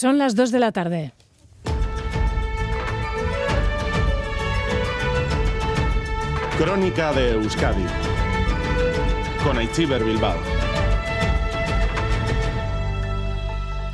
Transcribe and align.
Son 0.00 0.16
las 0.16 0.34
2 0.34 0.50
de 0.50 0.58
la 0.60 0.72
tarde. 0.72 1.12
Crónica 6.56 7.12
de 7.12 7.32
Euskadi 7.32 7.84
con 9.44 9.58
Aichiber 9.58 10.02
Bilbao. 10.02 10.59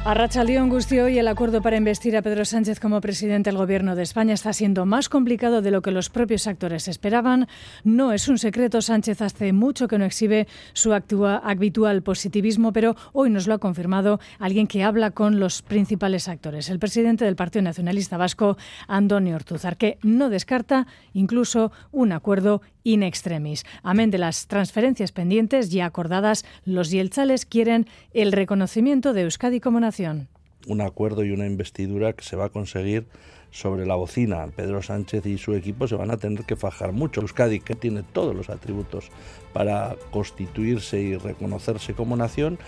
A 0.06 0.14
Rachaldeón 0.14 0.68
Gustio 0.68 1.08
y 1.08 1.18
el 1.18 1.26
acuerdo 1.26 1.62
para 1.62 1.76
investir 1.76 2.16
a 2.16 2.22
Pedro 2.22 2.44
Sánchez 2.44 2.78
como 2.78 3.00
presidente 3.00 3.50
del 3.50 3.58
Gobierno 3.58 3.96
de 3.96 4.04
España 4.04 4.34
está 4.34 4.52
siendo 4.52 4.86
más 4.86 5.08
complicado 5.08 5.62
de 5.62 5.72
lo 5.72 5.82
que 5.82 5.90
los 5.90 6.10
propios 6.10 6.46
actores 6.46 6.86
esperaban. 6.86 7.48
No 7.82 8.12
es 8.12 8.28
un 8.28 8.38
secreto, 8.38 8.80
Sánchez 8.82 9.20
hace 9.20 9.52
mucho 9.52 9.88
que 9.88 9.98
no 9.98 10.04
exhibe 10.04 10.46
su 10.74 10.92
habitual 10.94 12.02
positivismo, 12.04 12.72
pero 12.72 12.94
hoy 13.14 13.30
nos 13.30 13.48
lo 13.48 13.54
ha 13.54 13.58
confirmado 13.58 14.20
alguien 14.38 14.68
que 14.68 14.84
habla 14.84 15.10
con 15.10 15.40
los 15.40 15.62
principales 15.62 16.28
actores, 16.28 16.70
el 16.70 16.78
presidente 16.78 17.24
del 17.24 17.34
Partido 17.34 17.62
Nacionalista 17.62 18.16
Vasco, 18.16 18.56
Andoni 18.86 19.32
Ortuzar, 19.32 19.76
que 19.76 19.98
no 20.04 20.30
descarta 20.30 20.86
incluso 21.14 21.72
un 21.90 22.12
acuerdo 22.12 22.62
in 22.86 23.02
extremis. 23.02 23.64
Amén 23.82 24.10
de 24.10 24.18
las 24.18 24.46
transferencias 24.46 25.10
pendientes 25.10 25.70
ya 25.70 25.86
acordadas, 25.86 26.44
los 26.64 26.90
yelchales 26.90 27.44
quieren 27.44 27.86
el 28.14 28.30
reconocimiento 28.30 29.12
de 29.12 29.22
Euskadi 29.22 29.60
como 29.60 29.80
nación. 29.80 30.28
Un 30.68 30.80
acuerdo 30.80 31.24
y 31.24 31.32
una 31.32 31.46
investidura 31.46 32.12
que 32.12 32.24
se 32.24 32.36
va 32.36 32.46
a 32.46 32.48
conseguir 32.50 33.06
sobre 33.50 33.86
la 33.86 33.96
bocina. 33.96 34.46
Pedro 34.54 34.82
Sánchez 34.82 35.26
y 35.26 35.38
su 35.38 35.54
equipo 35.54 35.88
se 35.88 35.96
van 35.96 36.10
a 36.10 36.16
tener 36.16 36.44
que 36.44 36.56
fajar 36.56 36.92
mucho. 36.92 37.20
Euskadi, 37.20 37.58
que 37.60 37.74
tiene 37.74 38.04
todos 38.04 38.36
los 38.36 38.50
atributos 38.50 39.10
para 39.52 39.96
constituirse 40.10 41.00
y 41.00 41.16
reconocerse 41.16 41.94
como 41.94 42.16
nación, 42.16 42.58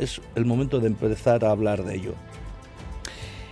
es 0.00 0.20
el 0.34 0.44
momento 0.44 0.80
de 0.80 0.88
empezar 0.88 1.44
a 1.44 1.50
hablar 1.50 1.84
de 1.84 1.96
ello. 1.96 2.14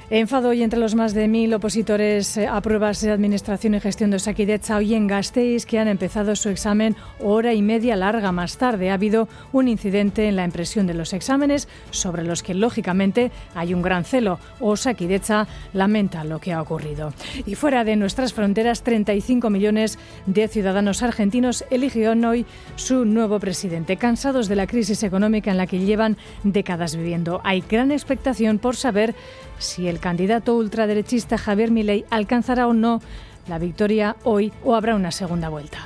Enfado 0.09 0.51
hoy 0.51 0.63
entre 0.63 0.79
los 0.79 0.95
más 0.95 1.15
de 1.15 1.27
mil 1.27 1.53
opositores 1.53 2.37
eh, 2.37 2.47
a 2.47 2.61
pruebas 2.61 3.01
de 3.01 3.11
administración 3.11 3.75
y 3.75 3.81
gestión 3.81 4.11
de 4.11 4.19
Osakidecha 4.19 4.77
hoy 4.77 4.95
en 4.95 5.09
Gasteiz 5.09 5.67
que 5.67 5.81
han 5.81 5.89
empezado 5.89 6.37
su 6.37 6.49
examen 6.49 6.95
hora 7.19 7.55
y 7.55 7.61
media 7.61 7.97
larga 7.97 8.31
más 8.31 8.57
tarde. 8.57 8.91
Ha 8.91 8.95
habido 8.95 9.29
un 9.53 9.67
incidente 9.67 10.29
en 10.29 10.37
la 10.37 10.45
impresión 10.45 10.87
de 10.87 10.95
los 10.95 11.13
exámenes 11.13 11.67
sobre 11.91 12.23
los 12.23 12.45
que 12.45 12.55
lógicamente 12.55 13.33
hay 13.57 13.75
un 13.75 13.83
gran 13.83 14.05
celo. 14.05 14.39
Osakidecha 14.61 15.49
lamenta 15.73 16.23
lo 16.23 16.39
que 16.39 16.53
ha 16.53 16.63
ocurrido. 16.63 17.13
Y 17.45 17.57
fuera 17.57 17.83
de 17.83 17.97
nuestras 17.97 18.33
fronteras, 18.33 18.85
35 18.85 19.51
millones 19.51 19.99
de 20.27 20.47
ciudadanos 20.47 21.03
argentinos 21.03 21.65
eligieron 21.69 22.25
hoy 22.25 22.47
su 22.77 23.05
nuevo 23.07 23.41
presidente, 23.41 23.97
cansados 23.97 24.47
de 24.47 24.55
la 24.55 24.69
crisis 24.69 25.03
económica 25.03 25.51
en 25.51 25.57
la 25.57 25.67
que 25.67 25.81
llevan 25.81 26.17
décadas 26.45 26.95
viviendo. 26.95 27.41
Hay 27.43 27.65
gran 27.69 27.91
expectación 27.91 28.61
por 28.61 28.77
saber 28.77 29.17
si 29.59 29.89
el 29.89 30.01
candidato 30.01 30.55
ultraderechista 30.55 31.39
Javier 31.39 31.71
Milei 31.71 32.05
alcanzará 32.11 32.67
o 32.67 32.73
no 32.73 33.01
la 33.49 33.59
victoria 33.59 34.17
hoy 34.25 34.53
o 34.65 34.75
habrá 34.75 34.95
una 34.95 35.13
segunda 35.13 35.49
vuelta. 35.49 35.79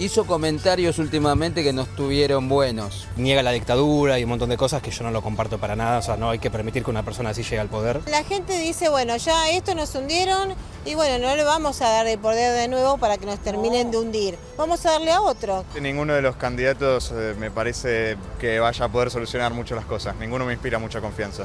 Hizo 0.00 0.26
comentarios 0.26 1.00
últimamente 1.00 1.64
que 1.64 1.72
no 1.72 1.82
estuvieron 1.82 2.48
buenos. 2.48 3.08
Niega 3.16 3.42
la 3.42 3.50
dictadura 3.50 4.16
y 4.20 4.22
un 4.22 4.30
montón 4.30 4.48
de 4.48 4.56
cosas 4.56 4.80
que 4.80 4.92
yo 4.92 5.02
no 5.02 5.10
lo 5.10 5.22
comparto 5.22 5.58
para 5.58 5.74
nada. 5.74 5.98
O 5.98 6.02
sea, 6.02 6.16
no 6.16 6.30
hay 6.30 6.38
que 6.38 6.52
permitir 6.52 6.84
que 6.84 6.90
una 6.90 7.02
persona 7.02 7.30
así 7.30 7.42
llegue 7.42 7.58
al 7.58 7.68
poder. 7.68 8.02
La 8.08 8.22
gente 8.22 8.56
dice, 8.60 8.88
bueno, 8.90 9.16
ya 9.16 9.50
esto 9.50 9.74
nos 9.74 9.92
hundieron 9.96 10.54
y 10.84 10.94
bueno, 10.94 11.26
no 11.26 11.34
le 11.34 11.42
vamos 11.42 11.82
a 11.82 11.88
dar 11.88 12.06
el 12.06 12.16
poder 12.20 12.56
de 12.56 12.68
nuevo 12.68 12.96
para 12.98 13.16
que 13.16 13.26
nos 13.26 13.40
terminen 13.40 13.90
de 13.90 13.98
hundir. 13.98 14.38
Vamos 14.56 14.86
a 14.86 14.92
darle 14.92 15.10
a 15.10 15.20
otro. 15.20 15.64
Ninguno 15.80 16.14
de 16.14 16.22
los 16.22 16.36
candidatos 16.36 17.12
eh, 17.12 17.34
me 17.36 17.50
parece 17.50 18.16
que 18.38 18.60
vaya 18.60 18.84
a 18.84 18.88
poder 18.88 19.10
solucionar 19.10 19.52
mucho 19.52 19.74
las 19.74 19.84
cosas. 19.84 20.14
Ninguno 20.14 20.44
me 20.44 20.52
inspira 20.52 20.78
mucha 20.78 21.00
confianza. 21.00 21.44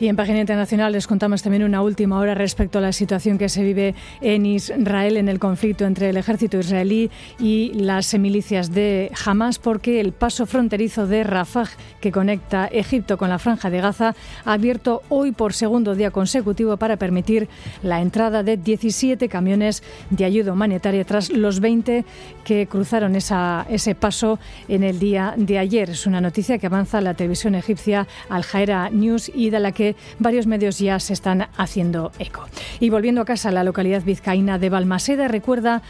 Y 0.00 0.06
en 0.06 0.14
página 0.14 0.40
internacional 0.40 0.92
les 0.92 1.08
contamos 1.08 1.42
también 1.42 1.64
una 1.64 1.82
última 1.82 2.18
hora 2.18 2.34
respecto 2.34 2.78
a 2.78 2.80
la 2.80 2.92
situación 2.92 3.36
que 3.36 3.48
se 3.48 3.64
vive 3.64 3.96
en 4.20 4.46
Israel 4.46 5.16
en 5.16 5.28
el 5.28 5.40
conflicto 5.40 5.86
entre 5.86 6.10
el 6.10 6.16
ejército 6.16 6.58
israelí 6.58 7.10
y 7.40 7.72
las 7.74 8.14
milicias 8.14 8.72
de 8.72 9.10
Hamas, 9.26 9.58
porque 9.58 10.00
el 10.00 10.12
paso 10.12 10.46
fronterizo 10.46 11.08
de 11.08 11.24
Rafah, 11.24 11.68
que 12.00 12.12
conecta 12.12 12.66
Egipto 12.66 13.18
con 13.18 13.28
la 13.28 13.40
franja 13.40 13.70
de 13.70 13.80
Gaza, 13.80 14.14
ha 14.44 14.52
abierto 14.52 15.02
hoy 15.08 15.32
por 15.32 15.52
segundo 15.52 15.96
día 15.96 16.12
consecutivo 16.12 16.76
para 16.76 16.96
permitir 16.96 17.48
la 17.82 18.00
entrada 18.00 18.44
de 18.44 18.56
17 18.56 19.28
camiones 19.28 19.82
de 20.10 20.24
ayuda 20.24 20.52
humanitaria 20.52 21.04
tras 21.04 21.30
los 21.30 21.58
20 21.58 22.04
que 22.44 22.66
cruzaron 22.68 23.16
ese 23.16 23.94
paso 23.96 24.38
en 24.68 24.84
el 24.84 25.00
día 25.00 25.34
de 25.36 25.58
ayer. 25.58 25.90
Es 25.90 26.06
una 26.06 26.20
noticia 26.20 26.58
que 26.58 26.66
avanza 26.66 27.00
la 27.00 27.14
televisión 27.14 27.56
egipcia 27.56 28.06
Al 28.28 28.44
Jazeera 28.44 28.90
News 28.90 29.30
y 29.34 29.50
de 29.50 29.60
la 29.60 29.72
que 29.72 29.87
varios 30.18 30.46
medios 30.46 30.78
ya 30.78 30.98
se 31.00 31.12
están 31.12 31.48
haciendo 31.56 32.12
eco. 32.18 32.46
Y 32.80 32.90
volviendo 32.90 33.20
a 33.20 33.24
casa, 33.24 33.50
la 33.50 33.64
localidad 33.64 34.02
vizcaína 34.02 34.58
de 34.58 34.70
Balmaseda 34.70 35.28
recuerda 35.28 35.82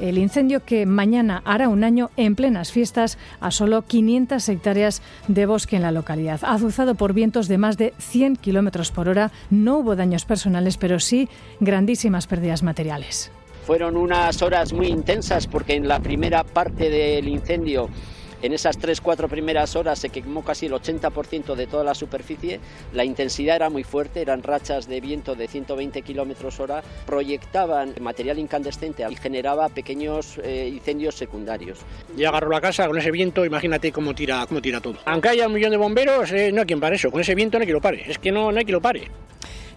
el 0.00 0.18
incendio 0.18 0.64
que 0.64 0.86
mañana 0.86 1.42
hará 1.44 1.68
un 1.68 1.84
año 1.84 2.10
en 2.16 2.34
plenas 2.34 2.72
fiestas 2.72 3.18
a 3.40 3.50
solo 3.50 3.82
500 3.82 4.48
hectáreas 4.48 5.02
de 5.28 5.46
bosque 5.46 5.76
en 5.76 5.82
la 5.82 5.92
localidad. 5.92 6.40
Azuzado 6.42 6.94
por 6.94 7.12
vientos 7.12 7.48
de 7.48 7.58
más 7.58 7.76
de 7.76 7.92
100 7.98 8.36
kilómetros 8.36 8.90
por 8.90 9.08
hora, 9.08 9.30
no 9.50 9.78
hubo 9.78 9.96
daños 9.96 10.24
personales, 10.24 10.76
pero 10.76 11.00
sí 11.00 11.28
grandísimas 11.60 12.26
pérdidas 12.26 12.62
materiales. 12.62 13.30
Fueron 13.66 13.96
unas 13.96 14.42
horas 14.42 14.72
muy 14.72 14.88
intensas 14.88 15.46
porque 15.46 15.74
en 15.74 15.86
la 15.86 16.00
primera 16.00 16.42
parte 16.42 16.90
del 16.90 17.28
incendio 17.28 17.88
en 18.42 18.52
esas 18.52 18.78
3-4 18.78 19.28
primeras 19.28 19.76
horas 19.76 19.98
se 19.98 20.10
quemó 20.10 20.44
casi 20.44 20.66
el 20.66 20.72
80% 20.72 21.54
de 21.54 21.66
toda 21.66 21.84
la 21.84 21.94
superficie. 21.94 22.60
La 22.92 23.04
intensidad 23.04 23.56
era 23.56 23.70
muy 23.70 23.84
fuerte, 23.84 24.20
eran 24.20 24.42
rachas 24.42 24.88
de 24.88 25.00
viento 25.00 25.34
de 25.34 25.48
120 25.48 26.02
kilómetros 26.02 26.60
hora, 26.60 26.82
proyectaban 27.06 27.94
material 28.00 28.38
incandescente 28.38 29.06
y 29.08 29.16
generaba 29.16 29.68
pequeños 29.68 30.38
eh, 30.42 30.68
incendios 30.72 31.14
secundarios. 31.14 31.78
Yo 32.16 32.28
agarro 32.28 32.50
la 32.50 32.60
casa 32.60 32.86
con 32.86 32.98
ese 32.98 33.10
viento, 33.10 33.44
imagínate 33.44 33.92
cómo 33.92 34.14
tira, 34.14 34.44
cómo 34.46 34.60
tira 34.60 34.80
todo. 34.80 34.98
Aunque 35.04 35.30
haya 35.30 35.46
un 35.46 35.54
millón 35.54 35.70
de 35.70 35.76
bomberos, 35.76 36.32
eh, 36.32 36.50
no 36.52 36.60
hay 36.60 36.66
quien 36.66 36.80
pare 36.80 36.96
eso. 36.96 37.10
Con 37.10 37.20
ese 37.20 37.34
viento 37.34 37.58
no 37.58 37.62
hay 37.62 37.66
quien 37.66 37.74
lo 37.74 37.80
pare. 37.80 38.04
Es 38.10 38.18
que 38.18 38.32
no, 38.32 38.50
no 38.50 38.58
hay 38.58 38.64
quien 38.64 38.74
lo 38.74 38.80
pare. 38.80 39.08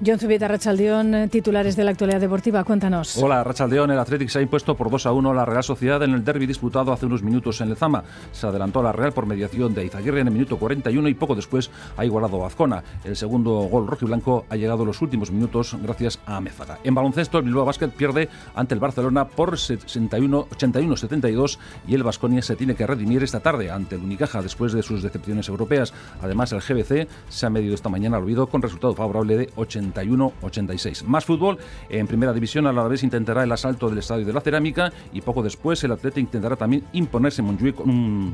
John 0.03 0.19
Zubita, 0.19 0.49
Rachaldeón, 0.49 1.29
titulares 1.29 1.77
de 1.77 1.85
la 1.85 1.91
actualidad 1.91 2.19
deportiva, 2.19 2.65
cuéntanos. 2.65 3.17
Hola, 3.17 3.43
Rachaldeón, 3.43 3.91
el 3.91 3.99
Athletic 3.99 4.29
se 4.29 4.39
ha 4.39 4.41
impuesto 4.41 4.75
por 4.75 4.89
2 4.89 5.05
a 5.05 5.11
1 5.13 5.31
a 5.31 5.33
la 5.33 5.45
Real 5.45 5.63
Sociedad 5.63 6.03
en 6.03 6.11
el 6.11 6.25
derby 6.25 6.45
disputado 6.45 6.91
hace 6.91 7.05
unos 7.05 7.23
minutos 7.23 7.61
en 7.61 7.69
Lezama. 7.69 8.03
Se 8.33 8.45
adelantó 8.45 8.81
a 8.81 8.83
la 8.83 8.91
Real 8.91 9.13
por 9.13 9.25
mediación 9.25 9.73
de 9.73 9.85
Izaguirre 9.85 10.19
en 10.19 10.27
el 10.27 10.33
minuto 10.33 10.57
41 10.57 11.07
y 11.07 11.13
poco 11.13 11.35
después 11.35 11.71
ha 11.95 12.03
igualado 12.03 12.43
a 12.43 12.47
Azcona. 12.47 12.83
El 13.05 13.15
segundo 13.15 13.51
gol 13.71 13.87
rojiblanco 13.87 14.45
ha 14.49 14.57
llegado 14.57 14.81
en 14.81 14.87
los 14.87 15.01
últimos 15.01 15.31
minutos 15.31 15.77
gracias 15.81 16.19
a 16.25 16.41
Mézaga. 16.41 16.79
En 16.83 16.93
baloncesto, 16.93 17.37
el 17.37 17.45
Bilbao 17.45 17.63
Basket 17.63 17.89
pierde 17.89 18.27
ante 18.53 18.73
el 18.73 18.81
Barcelona 18.81 19.29
por 19.29 19.53
81-72 19.53 21.57
y 21.87 21.95
el 21.95 22.03
Vasconia 22.03 22.41
se 22.41 22.57
tiene 22.57 22.75
que 22.75 22.85
redimir 22.85 23.23
esta 23.23 23.39
tarde 23.39 23.71
ante 23.71 23.95
el 23.95 24.01
Unicaja 24.01 24.41
después 24.41 24.73
de 24.73 24.83
sus 24.83 25.03
decepciones 25.03 25.47
europeas. 25.47 25.93
Además, 26.21 26.51
el 26.51 26.59
GBC 26.59 27.07
se 27.29 27.45
ha 27.45 27.49
medido 27.49 27.75
esta 27.75 27.87
mañana 27.87 28.17
al 28.17 28.23
olvido 28.23 28.47
con 28.47 28.61
resultado 28.61 28.93
favorable 28.93 29.37
de 29.37 29.49
81-86. 29.93 31.03
Más 31.03 31.25
fútbol. 31.25 31.57
En 31.89 32.07
primera 32.07 32.33
división, 32.33 32.67
a 32.67 32.73
la 32.73 32.83
vez 32.87 33.03
intentará 33.03 33.43
el 33.43 33.51
asalto 33.51 33.89
del 33.89 33.99
estadio 33.99 34.25
de 34.25 34.33
la 34.33 34.41
Cerámica 34.41 34.91
y 35.13 35.21
poco 35.21 35.43
después 35.43 35.83
el 35.83 35.91
Atlético 35.91 36.21
intentará 36.21 36.55
también 36.55 36.83
imponerse 36.93 37.41
en 37.41 37.47
Montjuic 37.47 37.75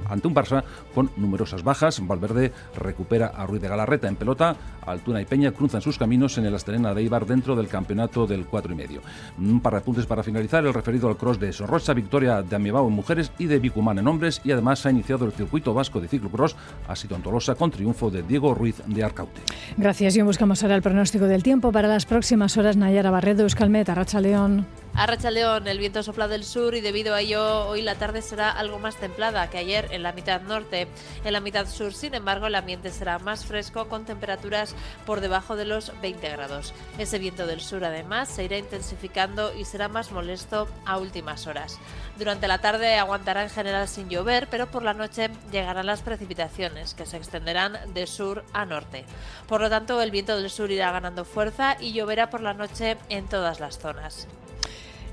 ante 0.10 0.28
un 0.28 0.36
Barça 0.36 0.64
con 0.94 1.10
numerosas 1.18 1.64
bajas. 1.64 2.06
Valverde 2.06 2.52
recupera 2.76 3.28
a 3.28 3.46
Ruiz 3.46 3.62
de 3.62 3.68
Galarreta 3.68 4.08
en 4.08 4.16
pelota. 4.16 4.56
Altuna 4.86 5.22
y 5.22 5.26
Peña 5.26 5.52
cruzan 5.52 5.82
sus 5.82 5.98
caminos 5.98 6.38
en 6.38 6.46
el 6.46 6.56
Astelena 6.56 6.94
de 6.94 7.04
Ibar 7.04 7.26
dentro 7.26 7.56
del 7.56 7.68
campeonato 7.68 8.26
del 8.28 8.46
4 8.46 8.74
y 8.74 8.76
medio. 8.76 9.02
Un 9.38 9.60
par 9.60 9.74
de 9.74 9.80
apuntes 9.80 10.06
para 10.06 10.24
finalizar. 10.24 10.66
El 10.66 10.74
referido 10.74 11.08
al 11.08 11.18
cross 11.18 11.40
de 11.40 11.54
Sorrocha, 11.54 11.94
victoria 11.94 12.42
de 12.42 12.56
Amiebao 12.56 12.88
en 12.88 12.94
mujeres 12.94 13.32
y 13.38 13.46
de 13.46 13.60
Bicumán 13.60 14.00
en 14.00 14.08
hombres. 14.08 14.42
Y 14.44 14.52
además 14.52 14.86
ha 14.86 14.92
iniciado 14.92 15.26
el 15.26 15.32
circuito 15.32 15.74
vasco 15.74 16.00
de 16.00 16.08
ciclocross. 16.08 16.56
Ha 16.88 16.96
sido 16.96 17.16
en 17.16 17.22
Tolosa 17.22 17.56
con 17.56 17.72
triunfo 17.72 18.10
de 18.10 18.24
Diego 18.24 18.54
Ruiz 18.54 18.82
de 18.86 19.04
Arcaute. 19.04 19.42
Gracias. 19.78 20.16
Y 20.16 20.22
buscamos 20.22 20.64
ahora 20.64 20.76
el 20.76 20.82
pronóstico 20.82 21.26
del 21.26 21.41
tiempo 21.44 21.72
para 21.72 21.88
las 21.88 22.06
próximas 22.06 22.58
horas. 22.58 22.78
Nayara 22.78 23.12
Barredo, 23.12 23.44
Euskalmet, 23.44 23.90
Arracha 23.90 24.22
León. 24.22 24.66
A 24.94 25.06
el 25.06 25.80
viento 25.80 26.04
sopla 26.04 26.28
del 26.28 26.44
sur 26.44 26.76
y 26.76 26.82
debido 26.82 27.16
a 27.16 27.22
ello 27.22 27.68
hoy 27.68 27.82
la 27.82 27.96
tarde 27.96 28.22
será 28.22 28.52
algo 28.52 28.78
más 28.78 28.98
templada 28.98 29.50
que 29.50 29.58
ayer 29.58 29.88
en 29.92 30.04
la 30.04 30.12
mitad 30.12 30.42
norte. 30.42 30.88
En 31.24 31.34
la 31.34 31.40
mitad 31.40 31.68
sur, 31.68 31.94
sin 31.94 32.14
embargo, 32.14 32.48
el 32.48 32.56
ambiente 32.56 32.92
será 32.92 33.18
más 33.18 33.46
fresco 33.46 33.88
con 33.88 34.06
temperaturas 34.06 34.76
por 35.06 35.22
debajo 35.22 35.56
de 35.56 35.66
los 35.66 35.94
20 36.02 36.30
grados. 36.30 36.74
Ese 36.98 37.20
viento 37.20 37.48
del 37.48 37.62
sur 37.62 37.84
además 37.86 38.30
se 38.30 38.44
irá 38.44 38.58
intensificando 38.58 39.54
y 39.56 39.66
será 39.66 39.88
más 39.88 40.12
molesto 40.12 40.68
a 40.86 40.98
últimas 40.98 41.48
horas. 41.48 41.80
Durante 42.18 42.48
la 42.48 42.60
tarde 42.60 42.96
aguantará 42.96 43.44
en 43.44 43.50
general 43.50 43.88
sin 43.88 44.10
llover, 44.10 44.48
pero 44.52 44.68
por 44.68 44.84
la 44.84 44.94
noche 44.94 45.30
llegarán 45.52 45.86
las 45.86 46.02
precipitaciones 46.02 46.94
que 46.94 47.06
se 47.06 47.18
extenderán 47.18 47.78
de 47.94 48.08
sur 48.08 48.44
a 48.54 48.66
norte. 48.66 49.06
Por 49.48 49.62
lo 49.62 49.70
tanto, 49.70 50.02
el 50.02 50.12
viento 50.12 50.36
del 50.36 50.50
sur 50.50 50.70
irá 50.70 50.92
ganando 50.92 51.26
fuerza 51.26 51.78
y 51.80 51.94
lloverá 51.94 52.30
por 52.30 52.42
la 52.42 52.54
noche 52.54 52.98
en 53.10 53.28
todas 53.28 53.60
las 53.60 53.80
zonas. 53.80 54.28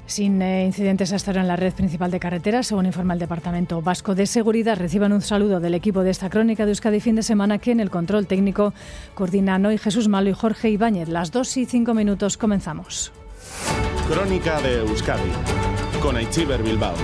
Sin 0.09 0.41
eh, 0.41 0.65
incidentes 0.65 1.13
hasta 1.13 1.31
ahora 1.31 1.43
en 1.43 1.49
la 1.49 1.57
red 1.57 1.75
principal 1.75 2.11
de 2.11 2.19
carreteras, 2.19 2.67
según 2.67 2.87
informa 2.87 3.13
el 3.13 3.21
Departamento 3.21 3.83
Vasco 3.83 4.15
de 4.15 4.27
Seguridad. 4.27 4.79
Reciban 4.79 5.13
un 5.13 5.21
saludo 5.21 5.61
del 5.61 5.75
equipo 5.75 6.03
de 6.03 6.11
esta 6.11 6.31
crónica 6.31 6.65
de 6.65 6.71
Euskadi 6.71 6.99
fin 6.99 7.15
de 7.15 7.23
semana 7.23 7.59
que 7.59 7.73
en 7.73 7.79
el 7.79 7.91
control 7.91 8.27
técnico 8.27 8.73
coordinan 9.15 9.67
hoy 9.67 9.77
Jesús 9.77 10.09
Malo 10.09 10.31
y 10.31 10.33
Jorge 10.33 10.71
Ibáñez. 10.71 11.11
Las 11.11 11.31
dos 11.31 11.55
y 11.59 11.67
cinco 11.67 11.93
minutos 11.93 12.39
comenzamos. 12.39 13.13
Crónica 14.09 14.63
de 14.63 14.79
Euskadi 14.79 15.31
con 16.01 16.17
Aichiber 16.17 16.63
Bilbao. 16.63 16.95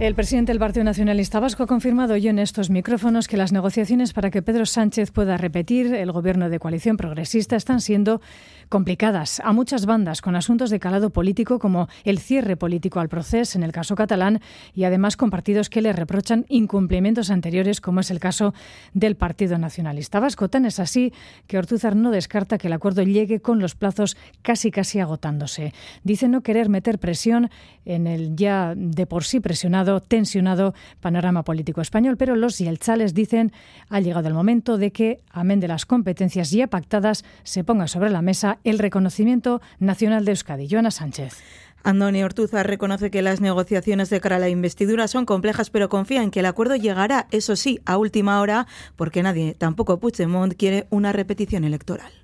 El 0.00 0.14
presidente 0.14 0.50
del 0.50 0.58
Partido 0.58 0.82
Nacionalista 0.82 1.40
Vasco 1.40 1.64
ha 1.64 1.66
confirmado 1.66 2.14
hoy 2.14 2.26
en 2.26 2.38
estos 2.38 2.70
micrófonos 2.70 3.28
que 3.28 3.36
las 3.36 3.52
negociaciones 3.52 4.14
para 4.14 4.30
que 4.30 4.40
Pedro 4.40 4.64
Sánchez 4.64 5.10
pueda 5.10 5.36
repetir 5.36 5.94
el 5.94 6.10
gobierno 6.10 6.48
de 6.48 6.58
coalición 6.58 6.96
progresista 6.96 7.54
están 7.54 7.82
siendo 7.82 8.22
complicadas 8.70 9.40
a 9.40 9.52
muchas 9.52 9.84
bandas 9.84 10.22
con 10.22 10.36
asuntos 10.36 10.70
de 10.70 10.78
calado 10.78 11.10
político 11.10 11.58
como 11.58 11.88
el 12.04 12.20
cierre 12.20 12.56
político 12.56 13.00
al 13.00 13.08
proceso 13.08 13.58
en 13.58 13.64
el 13.64 13.72
caso 13.72 13.96
catalán 13.96 14.40
y 14.74 14.84
además 14.84 15.16
con 15.16 15.28
partidos 15.28 15.68
que 15.68 15.82
le 15.82 15.92
reprochan 15.92 16.46
incumplimientos 16.48 17.30
anteriores 17.30 17.80
como 17.80 17.98
es 17.98 18.12
el 18.12 18.20
caso 18.20 18.54
del 18.94 19.16
Partido 19.16 19.58
Nacionalista 19.58 20.20
Vasco. 20.20 20.48
Tan 20.48 20.66
es 20.66 20.78
así 20.78 21.12
que 21.48 21.58
Ortúzar 21.58 21.96
no 21.96 22.12
descarta 22.12 22.58
que 22.58 22.68
el 22.68 22.72
acuerdo 22.72 23.02
llegue 23.02 23.40
con 23.40 23.58
los 23.58 23.74
plazos 23.74 24.16
casi 24.42 24.70
casi 24.70 25.00
agotándose. 25.00 25.74
Dice 26.04 26.28
no 26.28 26.42
querer 26.42 26.68
meter 26.68 27.00
presión 27.00 27.50
en 27.84 28.06
el 28.06 28.36
ya 28.36 28.74
de 28.76 29.04
por 29.04 29.24
sí 29.24 29.40
presionado, 29.40 30.00
tensionado 30.00 30.74
panorama 31.00 31.42
político 31.42 31.80
español, 31.80 32.16
pero 32.16 32.36
los 32.36 32.58
yelchales 32.58 33.14
dicen 33.14 33.50
ha 33.88 33.98
llegado 33.98 34.28
el 34.28 34.34
momento 34.34 34.78
de 34.78 34.92
que, 34.92 35.22
amén 35.32 35.58
de 35.58 35.66
las 35.66 35.86
competencias 35.86 36.52
ya 36.52 36.68
pactadas, 36.68 37.24
se 37.42 37.64
ponga 37.64 37.88
sobre 37.88 38.10
la 38.10 38.22
mesa 38.22 38.58
el 38.64 38.78
reconocimiento 38.78 39.60
nacional 39.78 40.24
de 40.24 40.32
Euskadi. 40.32 40.68
Joana 40.70 40.90
Sánchez. 40.90 41.38
Andoni 41.82 42.22
Ortuza 42.22 42.62
reconoce 42.62 43.10
que 43.10 43.22
las 43.22 43.40
negociaciones 43.40 44.10
de 44.10 44.20
cara 44.20 44.36
a 44.36 44.40
la 44.40 44.48
investidura 44.48 45.08
son 45.08 45.24
complejas, 45.24 45.70
pero 45.70 45.88
confía 45.88 46.22
en 46.22 46.30
que 46.30 46.40
el 46.40 46.46
acuerdo 46.46 46.76
llegará, 46.76 47.26
eso 47.30 47.56
sí, 47.56 47.80
a 47.86 47.96
última 47.96 48.40
hora, 48.40 48.66
porque 48.96 49.22
nadie, 49.22 49.54
tampoco 49.54 49.98
Puigdemont, 49.98 50.54
quiere 50.54 50.86
una 50.90 51.12
repetición 51.12 51.64
electoral 51.64 52.19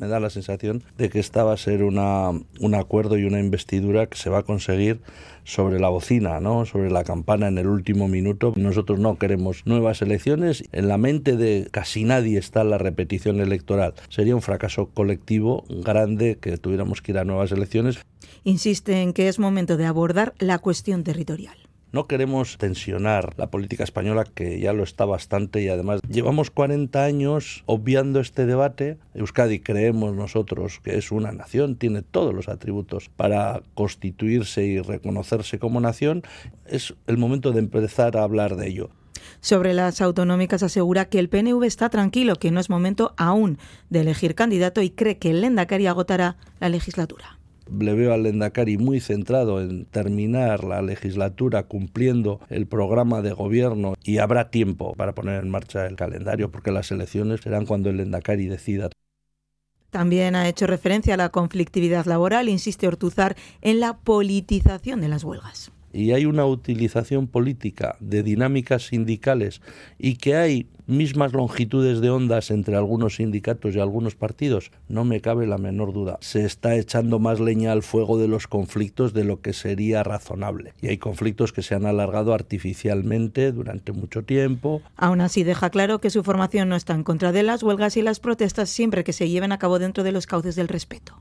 me 0.00 0.08
da 0.08 0.18
la 0.18 0.30
sensación 0.30 0.82
de 0.96 1.10
que 1.10 1.20
esta 1.20 1.44
va 1.44 1.52
a 1.52 1.58
ser 1.58 1.84
una, 1.84 2.30
un 2.30 2.74
acuerdo 2.74 3.18
y 3.18 3.24
una 3.24 3.38
investidura 3.38 4.06
que 4.06 4.16
se 4.16 4.30
va 4.30 4.38
a 4.38 4.42
conseguir 4.42 5.00
sobre 5.44 5.78
la 5.78 5.90
bocina, 5.90 6.40
¿no? 6.40 6.64
sobre 6.64 6.90
la 6.90 7.04
campana 7.04 7.48
en 7.48 7.58
el 7.58 7.66
último 7.66 8.08
minuto. 8.08 8.54
Nosotros 8.56 8.98
no 8.98 9.18
queremos 9.18 9.66
nuevas 9.66 10.00
elecciones. 10.00 10.64
En 10.72 10.88
la 10.88 10.96
mente 10.96 11.36
de 11.36 11.68
casi 11.70 12.04
nadie 12.04 12.38
está 12.38 12.64
la 12.64 12.78
repetición 12.78 13.40
electoral. 13.40 13.94
Sería 14.08 14.34
un 14.34 14.42
fracaso 14.42 14.86
colectivo 14.86 15.64
grande 15.68 16.38
que 16.40 16.56
tuviéramos 16.56 17.02
que 17.02 17.12
ir 17.12 17.18
a 17.18 17.24
nuevas 17.24 17.52
elecciones. 17.52 17.98
Insiste 18.44 19.02
en 19.02 19.12
que 19.12 19.28
es 19.28 19.38
momento 19.38 19.76
de 19.76 19.84
abordar 19.84 20.32
la 20.38 20.58
cuestión 20.58 21.04
territorial. 21.04 21.56
No 21.92 22.06
queremos 22.06 22.56
tensionar 22.56 23.34
la 23.36 23.50
política 23.50 23.82
española, 23.82 24.24
que 24.24 24.60
ya 24.60 24.72
lo 24.72 24.84
está 24.84 25.04
bastante, 25.04 25.60
y 25.60 25.68
además 25.68 26.00
llevamos 26.08 26.52
40 26.52 27.02
años 27.02 27.64
obviando 27.66 28.20
este 28.20 28.46
debate. 28.46 28.98
Euskadi 29.14 29.58
creemos 29.58 30.14
nosotros 30.14 30.78
que 30.84 30.96
es 30.96 31.10
una 31.10 31.32
nación, 31.32 31.74
tiene 31.74 32.02
todos 32.02 32.32
los 32.32 32.48
atributos 32.48 33.08
para 33.08 33.62
constituirse 33.74 34.64
y 34.64 34.80
reconocerse 34.80 35.58
como 35.58 35.80
nación. 35.80 36.22
Es 36.66 36.94
el 37.08 37.18
momento 37.18 37.50
de 37.50 37.58
empezar 37.58 38.16
a 38.16 38.22
hablar 38.22 38.54
de 38.54 38.68
ello. 38.68 38.90
Sobre 39.40 39.74
las 39.74 40.00
autonómicas 40.00 40.62
asegura 40.62 41.06
que 41.06 41.18
el 41.18 41.28
PNV 41.28 41.64
está 41.64 41.88
tranquilo, 41.88 42.36
que 42.36 42.52
no 42.52 42.60
es 42.60 42.70
momento 42.70 43.14
aún 43.16 43.58
de 43.88 44.02
elegir 44.02 44.36
candidato 44.36 44.80
y 44.80 44.90
cree 44.90 45.18
que 45.18 45.30
el 45.30 45.40
Lendakari 45.40 45.88
agotará 45.88 46.36
la 46.60 46.68
legislatura 46.68 47.39
le 47.78 47.94
veo 47.94 48.12
al 48.12 48.22
Lendakari 48.22 48.78
muy 48.78 49.00
centrado 49.00 49.60
en 49.60 49.84
terminar 49.86 50.64
la 50.64 50.82
legislatura 50.82 51.64
cumpliendo 51.64 52.40
el 52.48 52.66
programa 52.66 53.22
de 53.22 53.32
gobierno 53.32 53.94
y 54.02 54.18
habrá 54.18 54.50
tiempo 54.50 54.94
para 54.94 55.14
poner 55.14 55.42
en 55.42 55.50
marcha 55.50 55.86
el 55.86 55.96
calendario 55.96 56.50
porque 56.50 56.72
las 56.72 56.90
elecciones 56.90 57.40
serán 57.40 57.66
cuando 57.66 57.90
el 57.90 57.98
Lendakari 57.98 58.46
decida. 58.46 58.90
También 59.90 60.36
ha 60.36 60.48
hecho 60.48 60.66
referencia 60.66 61.14
a 61.14 61.16
la 61.16 61.30
conflictividad 61.30 62.06
laboral, 62.06 62.48
insiste 62.48 62.86
Ortuzar, 62.86 63.36
en 63.60 63.80
la 63.80 63.98
politización 63.98 65.00
de 65.00 65.08
las 65.08 65.24
huelgas 65.24 65.72
y 65.92 66.12
hay 66.12 66.24
una 66.24 66.46
utilización 66.46 67.26
política 67.26 67.96
de 68.00 68.22
dinámicas 68.22 68.86
sindicales 68.86 69.60
y 69.98 70.16
que 70.16 70.36
hay 70.36 70.68
mismas 70.90 71.32
longitudes 71.32 72.00
de 72.00 72.10
ondas 72.10 72.50
entre 72.50 72.76
algunos 72.76 73.16
sindicatos 73.16 73.74
y 73.74 73.80
algunos 73.80 74.14
partidos, 74.14 74.70
no 74.88 75.04
me 75.04 75.20
cabe 75.20 75.46
la 75.46 75.58
menor 75.58 75.92
duda. 75.92 76.18
Se 76.20 76.44
está 76.44 76.74
echando 76.74 77.18
más 77.18 77.40
leña 77.40 77.72
al 77.72 77.82
fuego 77.82 78.18
de 78.18 78.28
los 78.28 78.46
conflictos 78.46 79.12
de 79.12 79.24
lo 79.24 79.40
que 79.40 79.52
sería 79.52 80.02
razonable. 80.02 80.74
Y 80.82 80.88
hay 80.88 80.98
conflictos 80.98 81.52
que 81.52 81.62
se 81.62 81.74
han 81.74 81.86
alargado 81.86 82.34
artificialmente 82.34 83.52
durante 83.52 83.92
mucho 83.92 84.24
tiempo. 84.24 84.82
Aún 84.96 85.20
así, 85.20 85.44
deja 85.44 85.70
claro 85.70 86.00
que 86.00 86.10
su 86.10 86.22
formación 86.22 86.68
no 86.68 86.76
está 86.76 86.94
en 86.94 87.04
contra 87.04 87.32
de 87.32 87.42
las 87.42 87.62
huelgas 87.62 87.96
y 87.96 88.02
las 88.02 88.20
protestas 88.20 88.70
siempre 88.70 89.04
que 89.04 89.12
se 89.12 89.28
lleven 89.28 89.52
a 89.52 89.58
cabo 89.58 89.78
dentro 89.78 90.04
de 90.04 90.12
los 90.12 90.26
cauces 90.26 90.56
del 90.56 90.68
respeto. 90.68 91.14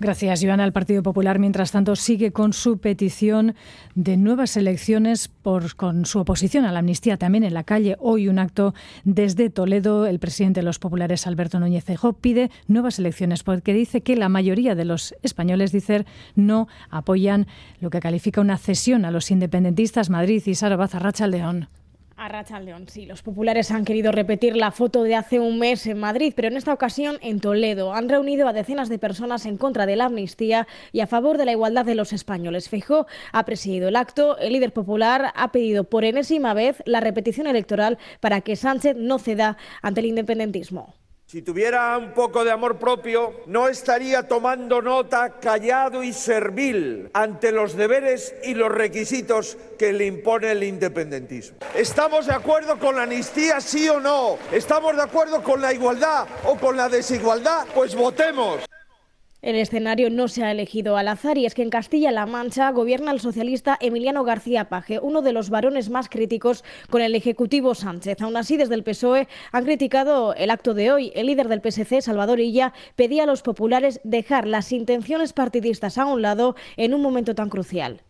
Gracias, 0.00 0.42
Joana. 0.42 0.64
El 0.64 0.72
Partido 0.72 1.02
Popular, 1.02 1.38
mientras 1.38 1.72
tanto, 1.72 1.96
sigue 1.96 2.32
con 2.32 2.52
su 2.52 2.78
petición 2.78 3.54
de 3.94 4.16
nuevas 4.16 4.56
elecciones 4.56 5.28
por, 5.28 5.74
con 5.76 6.06
su 6.06 6.20
oposición 6.20 6.64
a 6.64 6.72
la 6.72 6.80
amnistía 6.80 7.16
también 7.16 7.44
en 7.44 7.54
la 7.54 7.64
calle. 7.64 7.96
Hoy 7.98 8.28
un 8.28 8.38
acto 8.38 8.74
desde 9.16 9.48
Toledo, 9.48 10.04
el 10.04 10.18
presidente 10.18 10.60
de 10.60 10.64
los 10.64 10.78
populares, 10.78 11.26
Alberto 11.26 11.58
Núñez 11.58 11.84
Feijóo, 11.84 12.12
pide 12.12 12.50
nuevas 12.68 12.98
elecciones 12.98 13.42
porque 13.42 13.72
dice 13.72 14.02
que 14.02 14.14
la 14.14 14.28
mayoría 14.28 14.74
de 14.74 14.84
los 14.84 15.14
españoles, 15.22 15.72
dice, 15.72 16.04
no 16.34 16.68
apoyan 16.90 17.46
lo 17.80 17.88
que 17.88 18.00
califica 18.00 18.42
una 18.42 18.58
cesión 18.58 19.06
a 19.06 19.10
los 19.10 19.30
independentistas 19.30 20.10
Madrid 20.10 20.42
y 20.44 20.54
Sara 20.54 20.76
Bazarracha 20.76 21.26
León. 21.28 21.70
A 22.18 22.28
Racha 22.28 22.58
León, 22.60 22.86
sí. 22.88 23.04
Los 23.04 23.20
populares 23.20 23.70
han 23.70 23.84
querido 23.84 24.10
repetir 24.10 24.56
la 24.56 24.70
foto 24.70 25.02
de 25.02 25.14
hace 25.14 25.38
un 25.38 25.58
mes 25.58 25.86
en 25.86 25.98
Madrid, 25.98 26.32
pero 26.34 26.48
en 26.48 26.56
esta 26.56 26.72
ocasión 26.72 27.18
en 27.20 27.40
Toledo. 27.40 27.92
Han 27.92 28.08
reunido 28.08 28.48
a 28.48 28.54
decenas 28.54 28.88
de 28.88 28.98
personas 28.98 29.44
en 29.44 29.58
contra 29.58 29.84
de 29.84 29.96
la 29.96 30.06
amnistía 30.06 30.66
y 30.92 31.00
a 31.00 31.06
favor 31.06 31.36
de 31.36 31.44
la 31.44 31.52
igualdad 31.52 31.84
de 31.84 31.94
los 31.94 32.14
españoles. 32.14 32.70
Feijó 32.70 33.06
ha 33.32 33.44
presidido 33.44 33.88
el 33.88 33.96
acto. 33.96 34.38
El 34.38 34.54
líder 34.54 34.72
popular 34.72 35.30
ha 35.36 35.52
pedido 35.52 35.84
por 35.84 36.06
enésima 36.06 36.54
vez 36.54 36.82
la 36.86 37.00
repetición 37.00 37.48
electoral 37.48 37.98
para 38.20 38.40
que 38.40 38.56
Sánchez 38.56 38.96
no 38.96 39.18
ceda 39.18 39.58
ante 39.82 40.00
el 40.00 40.06
independentismo. 40.06 40.94
Si 41.28 41.42
tuviera 41.42 41.98
un 41.98 42.12
poco 42.12 42.44
de 42.44 42.52
amor 42.52 42.78
propio, 42.78 43.40
no 43.46 43.66
estaría 43.66 44.28
tomando 44.28 44.80
nota 44.80 45.40
callado 45.40 46.04
y 46.04 46.12
servil 46.12 47.10
ante 47.14 47.50
los 47.50 47.76
deberes 47.76 48.32
y 48.44 48.54
los 48.54 48.70
requisitos 48.70 49.58
que 49.76 49.92
le 49.92 50.06
impone 50.06 50.52
el 50.52 50.62
independentismo. 50.62 51.58
¿Estamos 51.74 52.26
de 52.26 52.32
acuerdo 52.32 52.78
con 52.78 52.94
la 52.94 53.02
amnistía, 53.02 53.60
sí 53.60 53.88
o 53.88 53.98
no? 53.98 54.38
¿Estamos 54.52 54.94
de 54.94 55.02
acuerdo 55.02 55.42
con 55.42 55.60
la 55.60 55.72
igualdad 55.72 56.28
o 56.44 56.54
con 56.58 56.76
la 56.76 56.88
desigualdad? 56.88 57.66
Pues 57.74 57.96
votemos. 57.96 58.60
El 59.46 59.54
escenario 59.54 60.10
no 60.10 60.26
se 60.26 60.42
ha 60.42 60.50
elegido 60.50 60.96
al 60.96 61.06
azar 61.06 61.38
y 61.38 61.46
es 61.46 61.54
que 61.54 61.62
en 61.62 61.70
Castilla-La 61.70 62.26
Mancha 62.26 62.68
gobierna 62.72 63.12
el 63.12 63.20
socialista 63.20 63.78
Emiliano 63.80 64.24
García 64.24 64.68
Paje, 64.68 64.98
uno 64.98 65.22
de 65.22 65.32
los 65.32 65.50
varones 65.50 65.88
más 65.88 66.08
críticos 66.08 66.64
con 66.90 67.00
el 67.00 67.14
Ejecutivo 67.14 67.76
Sánchez. 67.76 68.20
Aún 68.22 68.36
así, 68.36 68.56
desde 68.56 68.74
el 68.74 68.82
PSOE 68.82 69.28
han 69.52 69.64
criticado 69.64 70.34
el 70.34 70.50
acto 70.50 70.74
de 70.74 70.90
hoy. 70.90 71.12
El 71.14 71.28
líder 71.28 71.46
del 71.46 71.60
PSC, 71.60 72.02
Salvador 72.02 72.40
Illa, 72.40 72.72
pedía 72.96 73.22
a 73.22 73.26
los 73.26 73.42
populares 73.42 74.00
dejar 74.02 74.48
las 74.48 74.72
intenciones 74.72 75.32
partidistas 75.32 75.96
a 75.96 76.06
un 76.06 76.22
lado 76.22 76.56
en 76.76 76.92
un 76.92 77.00
momento 77.00 77.36
tan 77.36 77.48
crucial. 77.48 78.02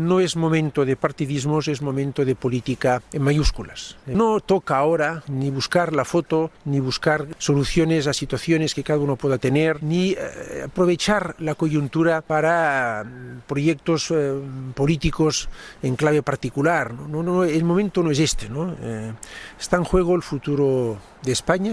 No 0.00 0.20
es 0.20 0.36
momento 0.36 0.84
de 0.84 0.94
partidismos, 0.94 1.66
es 1.66 1.82
momento 1.82 2.24
de 2.24 2.36
política 2.36 3.02
en 3.12 3.20
mayúsculas. 3.20 3.96
No 4.06 4.38
toca 4.38 4.76
ahora 4.76 5.24
ni 5.26 5.50
buscar 5.50 5.92
la 5.92 6.04
foto, 6.04 6.52
ni 6.66 6.78
buscar 6.78 7.26
soluciones 7.38 8.06
a 8.06 8.12
situaciones 8.12 8.76
que 8.76 8.84
cada 8.84 9.00
uno 9.00 9.16
pueda 9.16 9.38
tener, 9.38 9.82
ni 9.82 10.12
eh, 10.12 10.62
aprovechar 10.66 11.34
la 11.40 11.56
coyuntura 11.56 12.20
para 12.20 13.02
mm, 13.02 13.40
proyectos 13.48 14.12
eh, 14.12 14.40
políticos 14.76 15.48
en 15.82 15.96
clave 15.96 16.22
particular. 16.22 16.94
No, 16.94 17.24
no, 17.24 17.42
el 17.42 17.64
momento 17.64 18.00
no 18.04 18.12
es 18.12 18.20
este. 18.20 18.48
¿no? 18.48 18.76
Eh, 18.80 19.12
está 19.58 19.78
en 19.78 19.84
juego 19.84 20.14
el 20.14 20.22
futuro 20.22 20.96
de 21.24 21.32
España. 21.32 21.72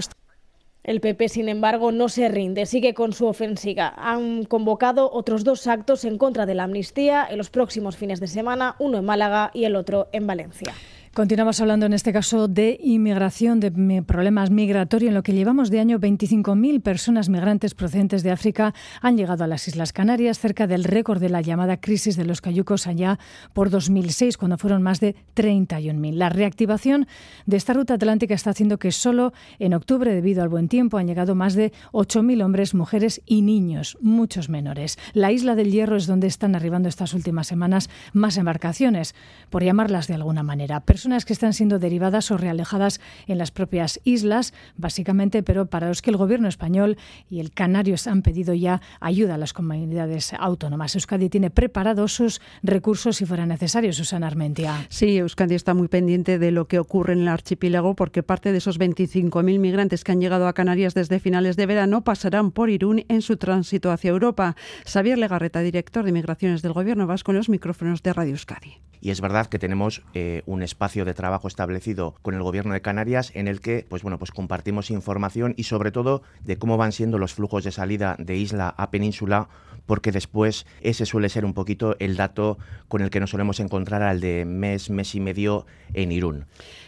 El 0.86 1.02
PP, 1.02 1.30
sin 1.30 1.50
embargo, 1.50 1.92
no 1.92 2.10
se 2.10 2.30
rinde, 2.30 2.68
sigue 2.68 2.94
con 2.94 3.12
su 3.12 3.26
ofensiva. 3.26 3.92
Han 3.98 4.46
convocado 4.46 5.10
otros 5.12 5.44
dos 5.44 5.66
actos 5.66 6.06
en 6.06 6.20
contra 6.20 6.46
de 6.46 6.54
la 6.54 6.66
amnistía 6.66 7.26
en 7.28 7.40
los 7.40 7.50
próximos 7.50 7.98
fines 7.98 8.20
de 8.20 8.28
semana, 8.28 8.76
uno 8.78 9.00
en 9.00 9.06
Málaga 9.06 9.50
y 9.52 9.64
el 9.64 9.76
otro 9.76 10.10
en 10.12 10.28
Valencia. 10.28 10.76
Continuamos 11.16 11.62
hablando 11.62 11.86
en 11.86 11.94
este 11.94 12.12
caso 12.12 12.50
de 12.50 12.78
inmigración, 12.84 13.62
de 13.62 13.72
problemas 14.06 14.50
migratorios. 14.50 15.08
En 15.08 15.16
lo 15.16 15.24
que 15.24 15.32
llevamos 15.32 15.70
de 15.70 15.80
año, 15.80 15.98
25.000 15.98 16.82
personas 16.82 17.30
migrantes 17.30 17.74
procedentes 17.74 18.22
de 18.22 18.32
África 18.32 18.74
han 19.00 19.16
llegado 19.16 19.46
a 19.46 19.48
las 19.48 19.66
Islas 19.70 19.94
Canarias, 19.94 20.40
cerca 20.40 20.68
del 20.68 20.84
récord 20.84 21.22
de 21.22 21.30
la 21.30 21.40
llamada 21.40 21.78
crisis 21.78 22.18
de 22.18 22.26
los 22.26 22.42
cayucos 22.42 22.86
allá 22.86 23.18
por 23.54 23.70
2006, 23.70 24.36
cuando 24.36 24.58
fueron 24.58 24.84
más 24.84 25.00
de 25.00 25.16
31.000. 25.38 26.16
La 26.16 26.28
reactivación 26.28 27.08
de 27.46 27.56
esta 27.56 27.72
ruta 27.72 27.94
atlántica 27.94 28.34
está 28.34 28.50
haciendo 28.50 28.78
que 28.78 28.92
solo 28.92 29.32
en 29.58 29.74
octubre, 29.74 30.14
debido 30.14 30.44
al 30.44 30.50
buen 30.50 30.68
tiempo, 30.68 30.98
han 30.98 31.08
llegado 31.08 31.34
más 31.34 31.54
de 31.54 31.72
8.000 31.94 32.44
hombres, 32.44 32.74
mujeres 32.74 33.22
y 33.26 33.42
niños, 33.42 33.98
muchos 34.02 34.50
menores. 34.50 35.00
La 35.14 35.32
isla 35.32 35.56
del 35.56 35.72
Hierro 35.72 35.96
es 35.96 36.08
donde 36.08 36.28
están 36.28 36.58
arribando 36.58 36.90
estas 36.90 37.14
últimas 37.14 37.48
semanas 37.48 37.90
más 38.12 38.36
embarcaciones, 38.36 39.16
por 39.50 39.64
llamarlas 39.64 40.10
de 40.10 40.16
alguna 40.16 40.44
manera 40.44 40.82
que 41.06 41.34
están 41.34 41.54
siendo 41.54 41.78
derivadas 41.78 42.32
o 42.32 42.38
realejadas 42.38 43.00
en 43.28 43.38
las 43.38 43.52
propias 43.52 44.00
islas, 44.04 44.54
básicamente, 44.76 45.44
pero 45.44 45.68
para 45.68 45.88
los 45.88 46.02
que 46.02 46.10
el 46.10 46.18
gobierno 46.18 46.48
español 46.48 46.98
y 47.30 47.40
el 47.40 47.52
Canarios 47.52 48.08
han 48.08 48.24
pedido 48.24 48.54
ya 48.54 48.82
ayuda 49.00 49.36
a 49.36 49.38
las 49.38 49.54
comunidades 49.54 50.34
autónomas. 50.34 50.96
Euskadi 50.96 51.30
tiene 51.30 51.52
preparados 51.52 52.14
sus 52.14 52.42
recursos 52.64 53.18
si 53.18 53.26
fuera 53.26 53.46
necesario, 53.46 53.94
Susana 53.94 54.28
Armentia. 54.28 54.88
Sí, 54.90 55.18
Euskadi 55.18 55.56
está 55.56 55.74
muy 55.74 55.88
pendiente 55.88 56.40
de 56.40 56.52
lo 56.52 56.68
que 56.68 56.80
ocurre 56.80 57.14
en 57.14 57.22
el 57.22 57.28
archipiélago 57.28 57.96
porque 57.96 58.24
parte 58.24 58.52
de 58.52 58.58
esos 58.58 58.80
25.000 58.80 59.60
migrantes 59.60 60.04
que 60.04 60.12
han 60.12 60.22
llegado 60.22 60.48
a 60.48 60.54
Canarias 60.54 60.96
desde 60.96 61.20
finales 61.20 61.56
de 61.56 61.68
verano 61.68 62.04
pasarán 62.04 62.52
por 62.52 62.70
Irún 62.70 63.06
en 63.10 63.22
su 63.22 63.38
tránsito 63.38 63.92
hacia 63.92 64.10
Europa. 64.10 64.56
Xavier 64.86 65.18
Legarreta, 65.18 65.60
director 65.60 66.04
de 66.04 66.12
Migraciones 66.12 66.62
del 66.62 66.74
Gobierno 66.74 67.06
Vasco, 67.06 67.32
en 67.32 67.38
los 67.38 67.50
micrófonos 67.50 68.02
de 68.02 68.14
Radio 68.14 68.32
Euskadi. 68.32 68.80
Y 69.06 69.12
es 69.12 69.22
verdad 69.22 69.46
que 69.46 69.60
tenemos 69.60 70.02
eh, 70.16 70.42
un 70.48 70.64
espacio 70.64 71.06
de 71.06 71.14
trabajo 71.14 71.48
establecido 71.48 72.16
con 72.24 72.34
el 72.34 72.42
Gobierno 72.42 72.74
de 72.74 72.82
Canarias 72.82 73.32
en 73.36 73.48
el 73.48 73.62
que, 73.62 73.86
pues 73.88 74.02
bueno, 74.02 74.18
pues 74.18 74.32
compartimos 74.32 74.90
información 74.90 75.54
y 75.58 75.66
sobre 75.66 75.92
todo 75.92 76.24
de 76.44 76.58
cómo 76.58 76.76
van 76.76 76.92
siendo 76.92 77.20
los 77.20 77.36
flujos 77.36 77.64
de 77.64 77.72
salida 77.72 78.16
de 78.18 78.36
isla 78.36 78.74
a 78.76 78.90
península, 78.90 79.48
porque 79.86 80.12
después 80.12 80.66
ese 80.82 81.06
suele 81.06 81.30
ser 81.30 81.46
un 81.46 81.54
poquito 81.54 81.96
el 82.00 82.18
dato 82.18 82.58
con 82.88 83.04
el 83.04 83.12
que 83.12 83.20
nos 83.20 83.30
solemos 83.30 83.60
encontrar 83.60 84.02
al 84.02 84.22
de 84.22 84.44
mes, 84.44 84.90
mes 84.90 85.14
y 85.14 85.20
medio 85.20 85.68
en 85.94 86.12
Irún. 86.12 86.46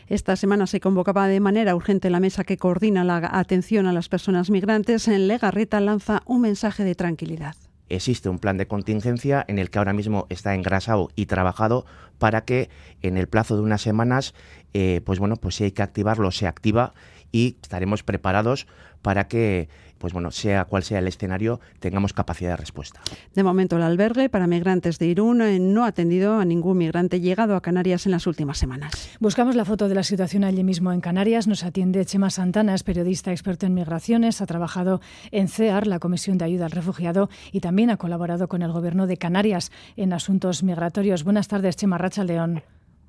Esta 0.08 0.36
semana 0.38 0.66
se 0.66 0.80
convocaba 0.80 1.28
de 1.28 1.40
manera 1.40 1.76
urgente 1.76 2.10
la 2.10 2.20
mesa 2.20 2.46
que 2.46 2.58
coordina 2.58 3.04
la 3.04 3.30
atención 3.32 3.86
a 3.86 3.94
las 3.94 4.10
personas 4.10 4.50
migrantes. 4.50 5.08
En 5.08 5.28
Legarreta 5.28 5.80
lanza 5.82 6.24
un 6.26 6.42
mensaje 6.42 6.84
de 6.84 6.96
tranquilidad 6.96 7.67
existe 7.90 8.30
un 8.30 8.40
plan 8.40 8.58
de 8.58 8.68
contingencia 8.68 9.46
en 9.48 9.60
el 9.60 9.70
que 9.70 9.80
ahora 9.80 9.94
mismo 9.94 10.28
está 10.30 10.56
engrasado 10.56 11.10
y 11.16 11.26
trabajado 11.26 11.86
para 12.20 12.46
que 12.46 12.70
en 13.02 13.18
el 13.18 13.28
plazo 13.28 13.56
de 13.56 13.62
unas 13.62 13.82
semanas, 13.82 14.34
eh, 14.74 15.02
pues 15.06 15.20
bueno, 15.20 15.36
pues 15.36 15.56
si 15.56 15.66
hay 15.66 15.72
que 15.72 15.84
activarlo, 15.84 16.32
se 16.32 16.48
activa 16.48 16.94
y 17.32 17.58
estaremos 17.62 18.04
preparados 18.04 18.68
para 19.02 19.28
que 19.28 19.70
pues 19.98 20.14
bueno, 20.14 20.32
sea 20.32 20.66
cual 20.66 20.84
sea 20.84 21.00
el 21.00 21.08
escenario, 21.08 21.60
tengamos 21.80 22.14
capacidad 22.14 22.52
de 22.52 22.58
respuesta. 22.58 23.02
De 23.34 23.44
momento, 23.44 23.78
el 23.78 23.84
albergue 23.84 24.30
para 24.30 24.48
migrantes 24.48 25.00
de 25.00 25.08
Irún 25.08 25.42
eh, 25.42 25.60
no 25.60 25.86
ha 25.86 25.88
atendido 25.88 26.40
a 26.40 26.46
ningún 26.46 26.78
migrante 26.78 27.20
llegado 27.20 27.56
a 27.56 27.62
Canarias 27.62 28.06
en 28.06 28.12
las 28.12 28.28
últimas 28.28 28.58
semanas. 28.58 29.10
Buscamos 29.20 29.56
la 29.56 29.66
foto 29.66 29.90
de 29.90 29.96
la 29.96 30.04
situación 30.04 30.44
allí 30.44 30.64
mismo 30.64 30.92
en 30.94 31.02
Canarias. 31.02 31.48
Nos 31.48 31.64
atiende 31.64 32.06
Chema 32.06 32.30
Santana, 32.30 32.76
es 32.76 32.84
periodista 32.84 33.32
experto 33.32 33.66
en 33.66 33.74
migraciones, 33.74 34.42
ha 34.42 34.46
trabajado 34.46 35.02
en 35.32 35.48
CEAR, 35.48 35.88
la 35.88 36.00
Comisión 36.00 36.38
de 36.38 36.46
Ayuda 36.46 36.66
al 36.66 36.72
Refugiado, 36.72 37.30
y 37.52 37.60
también 37.60 37.90
ha 37.90 37.98
colaborado 37.98 38.48
con 38.48 38.62
el 38.62 38.72
Gobierno 38.72 39.08
de 39.08 39.18
Canarias 39.18 39.72
en 39.96 40.14
asuntos 40.14 40.64
migratorios. 40.64 41.24
Buenas 41.24 41.48
tardes, 41.48 41.76
Chema 41.76 41.98
Racha 41.98 42.24
León. 42.24 42.64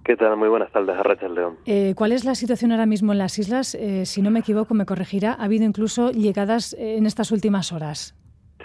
¿Qué 0.09 0.17
tal? 0.17 0.39
Muy 0.39 0.49
buenas 0.49 0.73
tardes, 0.73 0.97
Arracha 0.97 1.29
León. 1.29 1.59
Eh, 1.67 1.93
¿Cuál 1.95 2.13
es 2.13 2.25
la 2.25 2.35
situación 2.35 2.73
ahora 2.73 2.87
mismo 2.87 3.13
en 3.13 3.19
las 3.19 3.39
islas? 3.39 3.75
Eh, 3.75 4.07
si 4.07 4.23
no 4.23 4.31
me 4.31 4.39
equivoco, 4.39 4.73
me 4.73 4.87
corregirá. 4.87 5.35
Ha 5.35 5.45
habido 5.45 5.67
incluso 5.67 6.13
llegadas 6.13 6.73
eh, 6.73 6.97
en 6.97 7.05
estas 7.05 7.31
últimas 7.31 7.75
horas. 7.75 8.17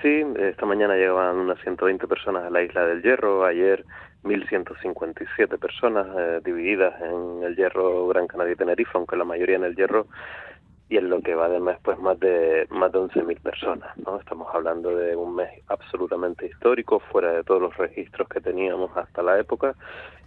Sí, 0.02 0.24
esta 0.40 0.66
mañana 0.66 0.96
llegaban 0.96 1.36
unas 1.36 1.60
120 1.60 2.08
personas 2.08 2.46
a 2.46 2.50
la 2.50 2.64
isla 2.64 2.86
del 2.88 3.02
Hierro. 3.02 3.44
Ayer 3.44 3.84
1.157 4.24 5.60
personas 5.60 6.08
divididas 6.46 6.94
en 7.02 7.44
el 7.44 7.58
Hierro, 7.58 8.08
Gran 8.08 8.26
Canaria 8.26 8.54
y 8.54 8.56
Tenerife, 8.56 8.92
aunque 8.94 9.18
la 9.18 9.26
mayoría 9.26 9.58
en 9.58 9.66
el 9.66 9.76
Hierro 9.76 10.08
y 10.90 10.98
en 10.98 11.10
lo 11.10 11.22
que 11.22 11.34
va 11.36 11.50
de 11.50 11.60
mes 11.60 11.78
pues 11.82 11.98
más 12.00 12.20
de 12.20 12.68
más 12.70 12.92
de 12.92 13.00
11.000 13.00 13.40
personas 13.42 13.98
no 13.98 14.20
estamos 14.20 14.48
hablando 14.54 14.96
de 14.96 15.16
un 15.16 15.36
mes 15.36 15.50
absolutamente 15.68 16.46
histórico 16.46 17.00
fuera 17.00 17.32
de 17.32 17.44
todos 17.44 17.62
los 17.62 17.78
registros 17.78 18.28
que 18.28 18.42
teníamos 18.42 18.96
hasta 18.96 19.24
la 19.24 19.40
época 19.40 19.76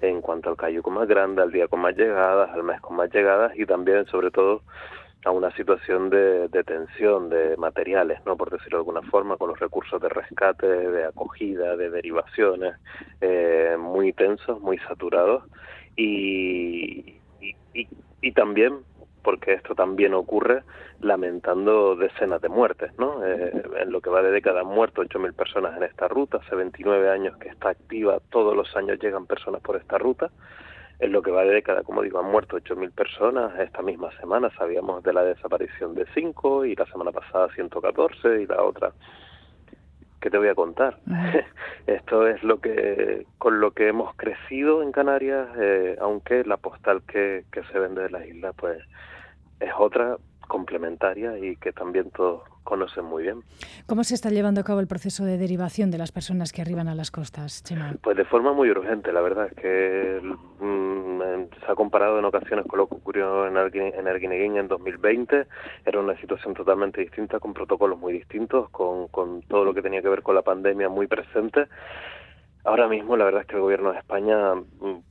en 0.01 0.21
cuanto 0.21 0.51
al 0.51 0.57
cayuco 0.57 0.91
más 0.91 1.07
grande 1.09 1.43
al 1.43 1.53
día 1.53 1.69
con 1.69 1.81
más 1.81 1.97
llegadas 1.97 2.51
al 2.51 2.63
mes 2.63 2.81
con 2.81 2.97
más 2.97 3.13
llegadas 3.13 3.53
y 3.57 3.67
también 3.67 4.07
sobre 4.07 4.31
todo 4.31 4.63
a 5.27 5.33
una 5.33 5.51
situación 5.57 6.09
de, 6.09 6.47
de 6.47 6.63
tensión 6.63 7.29
de 7.29 7.57
materiales, 7.57 8.21
¿no? 8.25 8.37
por 8.37 8.49
decirlo 8.49 8.79
de 8.79 8.83
alguna 8.83 9.03
forma, 9.03 9.37
con 9.37 9.49
los 9.49 9.59
recursos 9.59 10.01
de 10.01 10.09
rescate, 10.09 10.69
de 10.69 11.05
acogida, 11.05 11.77
de 11.77 11.91
derivaciones, 11.91 12.77
eh, 13.21 13.77
muy 13.77 14.13
tensos, 14.13 14.61
muy 14.61 14.79
saturados 14.79 15.43
y, 15.97 17.19
y, 17.41 17.57
y, 17.75 17.89
y 18.21 18.33
también 18.33 18.85
porque 19.27 19.55
esto 19.55 19.75
también 19.75 20.15
ocurre 20.15 20.63
lamentando 21.01 21.97
decenas 21.97 22.41
de 22.41 22.49
muertes, 22.49 22.97
¿no? 22.97 23.27
Eh, 23.27 23.61
en 23.81 23.91
lo 23.91 24.01
que 24.01 24.09
va 24.09 24.23
de 24.23 24.31
década 24.31 24.61
han 24.61 24.69
muerto 24.69 25.03
8.000 25.03 25.35
personas 25.35 25.77
en 25.77 25.83
esta 25.83 26.07
ruta, 26.07 26.37
hace 26.37 26.55
29 26.55 27.11
años 27.11 27.37
que 27.39 27.49
está 27.49 27.71
activa, 27.71 28.21
todos 28.31 28.55
los 28.55 28.77
años 28.77 29.01
llegan 29.01 29.27
personas 29.27 29.61
por 29.63 29.75
esta 29.75 29.99
ruta, 29.99 30.31
en 31.01 31.11
lo 31.11 31.23
que 31.23 31.33
va 31.33 31.43
de 31.43 31.55
década, 31.55 31.83
como 31.83 32.03
digo, 32.03 32.21
han 32.21 32.31
muerto 32.31 32.57
8.000 32.57 32.93
personas, 32.93 33.59
esta 33.59 33.83
misma 33.83 34.17
semana 34.21 34.49
sabíamos 34.57 35.03
de 35.03 35.13
la 35.13 35.25
desaparición 35.25 35.97
de 35.97 36.07
5 36.15 36.65
y 36.65 36.77
la 36.77 36.87
semana 36.87 37.11
pasada 37.11 37.49
114 37.53 38.43
y 38.43 38.47
la 38.47 38.63
otra 38.63 38.93
¿qué 40.21 40.31
te 40.31 40.39
voy 40.39 40.49
a 40.49 40.55
contar? 40.55 40.99
Esto 41.87 42.27
es 42.27 42.43
lo 42.43 42.61
que 42.61 43.27
con 43.39 43.61
lo 43.61 43.73
que 43.73 43.89
hemos 43.89 44.15
crecido 44.17 44.83
en 44.83 44.91
Canarias, 44.93 45.49
eh, 45.57 45.97
aunque 46.01 46.45
la 46.45 46.57
postal 46.57 47.03
que, 47.03 47.45
que 47.53 47.63
se 47.65 47.79
vende 47.79 48.03
de 48.03 48.11
la 48.11 48.27
isla, 48.27 48.53
pues 48.53 48.83
es 49.61 49.71
otra 49.79 50.17
complementaria 50.47 51.39
y 51.39 51.57
que 51.57 51.73
también 51.73 52.11
todos 52.11 52.43
conocen 52.67 53.05
muy 53.05 53.23
bien. 53.23 53.43
¿Cómo 53.87 54.05
se 54.05 54.15
está 54.15 54.29
llevando 54.31 54.61
a 54.61 54.65
cabo 54.65 54.81
el 54.81 54.87
proceso 54.87 55.25
de 55.25 55.39
derivación 55.39 55.91
de 55.91 55.99
las 55.99 56.13
personas 56.13 56.53
que 56.53 56.63
arriban 56.63 56.89
a 56.89 56.95
las 56.95 57.11
costas, 57.11 57.63
Chema? 57.63 57.95
Pues 58.03 58.17
de 58.17 58.25
forma 58.25 58.53
muy 58.53 58.71
urgente, 58.71 59.13
la 59.13 59.21
verdad 59.21 59.47
es 59.47 59.55
que 59.55 60.21
mm, 60.61 61.61
se 61.65 61.73
ha 61.73 61.75
comparado 61.75 62.19
en 62.19 62.25
ocasiones 62.25 62.67
con 62.67 62.79
lo 62.79 62.89
que 62.89 62.97
ocurrió 62.97 63.47
en, 63.47 63.57
en 63.57 64.09
Arguineguín 64.09 64.57
en 64.57 64.69
2020, 64.69 65.47
era 65.85 66.01
una 66.01 66.17
situación 66.21 66.55
totalmente 66.55 67.01
distinta, 67.01 67.39
con 67.39 67.55
protocolos 67.55 67.99
muy 67.99 68.13
distintos, 68.13 68.69
con, 68.71 69.09
con 69.09 69.43
todo 69.43 69.65
lo 69.65 69.73
que 69.73 69.83
tenía 69.83 70.03
que 70.03 70.09
ver 70.09 70.23
con 70.23 70.35
la 70.35 70.43
pandemia 70.43 70.89
muy 70.89 71.07
presente. 71.07 71.67
Ahora 72.65 72.89
mismo 72.89 73.17
la 73.17 73.25
verdad 73.25 73.43
es 73.43 73.47
que 73.47 73.55
el 73.55 73.63
gobierno 73.63 73.93
de 73.93 73.99
España 73.99 74.55
mm, 74.57 75.06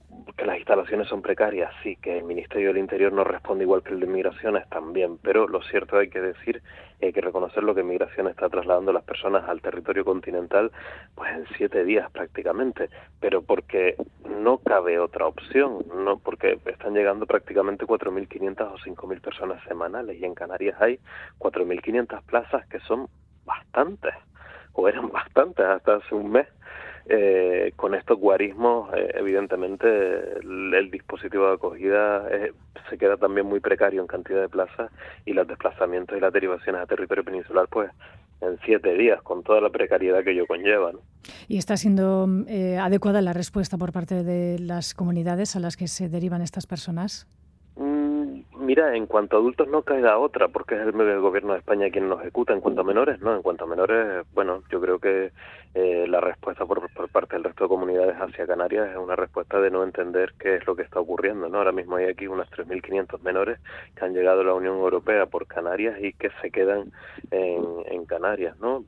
las 0.46 0.58
instalaciones 0.58 1.08
son 1.08 1.22
precarias, 1.22 1.72
sí, 1.82 1.96
que 1.98 2.18
el 2.18 2.24
Ministerio 2.24 2.70
del 2.70 2.78
Interior 2.78 3.12
no 3.12 3.24
responde 3.24 3.64
igual 3.64 3.84
que 3.84 3.94
el 3.94 4.00
de 4.00 4.08
Migraciones 4.08 4.68
también, 4.70 5.18
pero 5.18 5.48
lo 5.48 5.62
cierto 5.64 5.98
hay 5.98 6.10
que 6.10 6.22
decir, 6.22 6.62
hay 7.02 7.14
que 7.14 7.22
reconocer 7.22 7.64
lo 7.64 7.74
que 7.74 7.84
Migraciones 7.84 8.32
está 8.32 8.50
trasladando 8.50 8.94
las 8.94 9.04
personas 9.04 9.48
al 9.48 9.62
territorio 9.62 10.06
continental, 10.06 10.72
pues 11.16 11.32
en 11.32 11.46
siete 11.58 11.84
días 11.84 12.12
prácticamente, 12.12 12.90
pero 13.20 13.42
porque 13.42 13.96
no 14.42 14.60
cabe 14.60 15.00
otra 15.00 15.28
opción, 15.28 15.86
no 15.96 16.20
porque 16.20 16.60
están 16.66 16.94
llegando 16.94 17.26
prácticamente 17.26 17.86
4.500 17.86 18.72
o 18.72 18.78
5.000 18.78 19.22
personas 19.22 19.64
semanales 19.68 20.20
y 20.20 20.26
en 20.26 20.36
Canarias 20.36 20.80
hay 20.82 21.00
4.500 21.40 22.22
plazas 22.24 22.66
que 22.68 22.80
son 22.82 23.08
bastantes, 23.46 24.14
o 24.74 24.88
eran 24.88 25.10
bastantes 25.12 25.66
hasta 25.66 25.96
hace 25.96 26.14
un 26.14 26.32
mes 26.32 26.48
eh, 27.08 27.72
con 27.76 27.94
estos 27.94 28.18
guarismos, 28.18 28.92
eh, 28.96 29.12
evidentemente, 29.16 30.40
el, 30.40 30.90
dispositivo 30.90 31.48
de 31.48 31.54
acogida 31.54 32.28
eh, 32.32 32.52
se 32.90 32.98
queda 32.98 33.18
también 33.18 33.46
muy 33.46 33.60
precario 33.60 34.02
en 34.02 34.08
cantidad 34.08 34.42
de 34.42 34.50
plazas 34.50 34.92
y 35.24 35.34
los 35.34 35.48
desplazamientos 35.48 36.18
y 36.18 36.22
las 36.22 36.34
derivaciones 36.34 36.82
a 36.82 36.88
territorio 36.88 37.24
peninsular, 37.24 37.68
pues 37.70 37.92
en 38.42 38.58
siete 38.66 38.96
días, 38.96 39.22
con 39.22 39.44
toda 39.44 39.62
la 39.62 39.70
precariedad 39.70 40.24
que 40.24 40.32
ello 40.32 40.48
conlleva. 40.48 40.92
¿Y 41.48 41.58
está 41.58 41.78
siendo 41.78 42.28
adecuada 42.82 43.22
la 43.22 43.34
respuesta 43.34 43.78
por 43.78 43.92
parte 43.92 44.24
de 44.24 44.58
las 44.60 44.94
comunidades 44.94 45.56
a 45.56 45.60
las 45.60 45.78
que 45.78 45.88
se 45.88 46.10
derivan 46.10 46.42
estas 46.42 46.66
personas? 46.66 47.28
Mm, 47.76 48.42
mira, 48.58 48.96
en 48.96 49.06
cuanto 49.06 49.36
a 49.36 49.40
adultos 49.40 49.68
no 49.68 49.84
caiga 49.84 50.18
otra, 50.18 50.48
porque 50.48 50.76
es 50.76 50.82
el, 50.82 50.92
gobierno 51.20 51.54
de 51.54 51.60
España 51.60 51.90
quien 51.90 52.10
nos 52.10 52.22
ejecuta. 52.22 52.54
En 52.54 52.62
cuanto 52.62 52.82
a 52.82 52.84
menores, 52.84 53.20
no. 53.22 53.36
En 53.36 53.42
cuanto 53.42 53.66
a 53.66 53.68
menores, 53.68 54.26
bueno, 54.34 54.64
yo 54.72 54.82
creo 54.82 55.00
que 55.00 55.32
eh, 55.78 56.06
la 56.08 56.22
respuesta 56.22 56.66
por, 56.66 56.90
parte 57.10 57.36
del 57.36 57.44
resto 57.44 57.66
de 57.66 57.68
comunidades 57.68 58.16
hacia 58.16 58.48
Canarias 58.48 58.92
es 58.92 58.96
una 58.96 59.18
respuesta 59.18 59.60
de 59.60 59.70
no 59.70 59.84
entender 59.84 60.34
qué 60.40 60.56
es 60.56 60.66
lo 60.66 60.74
que 60.74 60.84
está 60.84 61.02
ocurriendo. 61.02 61.50
¿no? 61.50 61.58
Ahora 61.58 61.74
mismo 61.74 61.98
hay 61.98 62.06
aquí 62.06 62.28
unas 62.28 62.50
3.500 62.52 63.22
menores 63.24 63.60
que 63.94 64.06
han 64.06 64.14
llegado 64.14 64.40
a 64.40 64.46
la 64.46 64.54
Unión 64.54 64.78
Europea 64.78 65.26
por 65.26 65.48
Canarias 65.48 65.98
y 66.02 66.14
que 66.14 66.30
se 66.42 66.50
quedan 66.50 66.94
en, 67.30 68.06
Canarias, 68.06 68.56
¿no? 68.60 68.86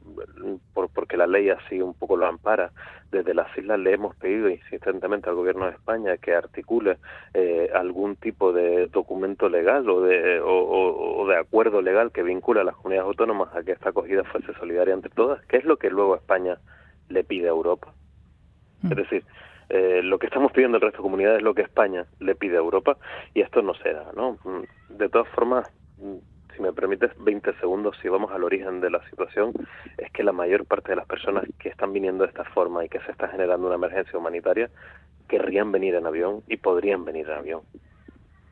Por, 0.75 0.89
porque 0.89 1.17
la 1.17 1.25
ley 1.25 1.49
así 1.49 1.81
un 1.81 1.95
poco 1.95 2.15
lo 2.15 2.27
ampara. 2.27 2.71
Desde 3.11 3.33
las 3.33 3.47
islas 3.57 3.79
le 3.79 3.93
hemos 3.93 4.15
pedido 4.15 4.47
insistentemente 4.47 5.27
al 5.27 5.35
Gobierno 5.35 5.65
de 5.65 5.71
España 5.71 6.17
que 6.17 6.35
articule 6.35 6.97
eh, 7.33 7.69
algún 7.73 8.15
tipo 8.15 8.53
de 8.53 8.87
documento 8.87 9.49
legal 9.49 9.89
o 9.89 10.01
de, 10.01 10.39
o, 10.39 11.25
de 11.27 11.35
acuerdo 11.35 11.81
legal 11.81 12.11
que 12.11 12.21
vincula 12.21 12.61
a 12.61 12.63
las 12.63 12.75
comunidades 12.75 13.07
autónomas 13.07 13.55
a 13.55 13.63
que 13.63 13.71
esta 13.71 13.89
acogida 13.89 14.23
fuese 14.25 14.53
solidaria 14.53 14.93
entre 14.93 15.09
todas, 15.09 15.43
que 15.47 15.57
es 15.57 15.65
lo 15.65 15.77
que 15.77 15.89
luego 15.89 16.15
España 16.15 16.59
le 17.09 17.23
pide 17.23 17.47
a 17.47 17.51
Europa. 17.51 17.93
Es 18.83 18.95
decir, 18.95 19.23
eh, 19.69 20.01
lo 20.03 20.19
que 20.19 20.27
estamos 20.27 20.51
pidiendo 20.51 20.77
el 20.77 20.81
resto 20.81 20.99
de 20.99 21.03
comunidades 21.03 21.37
es 21.39 21.43
lo 21.43 21.53
que 21.53 21.63
España 21.63 22.05
le 22.19 22.35
pide 22.35 22.55
a 22.55 22.59
Europa 22.59 22.97
y 23.33 23.41
esto 23.41 23.61
no 23.61 23.73
será, 23.75 24.11
¿no? 24.15 24.37
De 24.89 25.09
todas 25.09 25.27
formas, 25.29 25.67
si 26.55 26.61
me 26.61 26.71
permites 26.71 27.11
20 27.23 27.53
segundos, 27.59 27.97
si 28.01 28.07
vamos 28.07 28.31
al 28.31 28.43
origen 28.43 28.81
de 28.81 28.89
la 28.89 29.03
situación, 29.09 29.51
es 29.97 30.11
que 30.11 30.23
la 30.23 30.31
mayor 30.31 30.65
parte 30.65 30.91
de 30.91 30.95
las 30.95 31.05
personas 31.05 31.45
que 31.59 31.69
están 31.69 31.91
viniendo 31.91 32.23
de 32.23 32.29
esta 32.29 32.45
forma 32.45 32.85
y 32.85 32.89
que 32.89 32.99
se 33.01 33.11
está 33.11 33.27
generando 33.27 33.67
una 33.67 33.75
emergencia 33.75 34.17
humanitaria 34.17 34.69
querrían 35.27 35.71
venir 35.71 35.95
en 35.95 36.07
avión 36.07 36.43
y 36.47 36.57
podrían 36.57 37.03
venir 37.03 37.27
en 37.27 37.37
avión. 37.37 37.61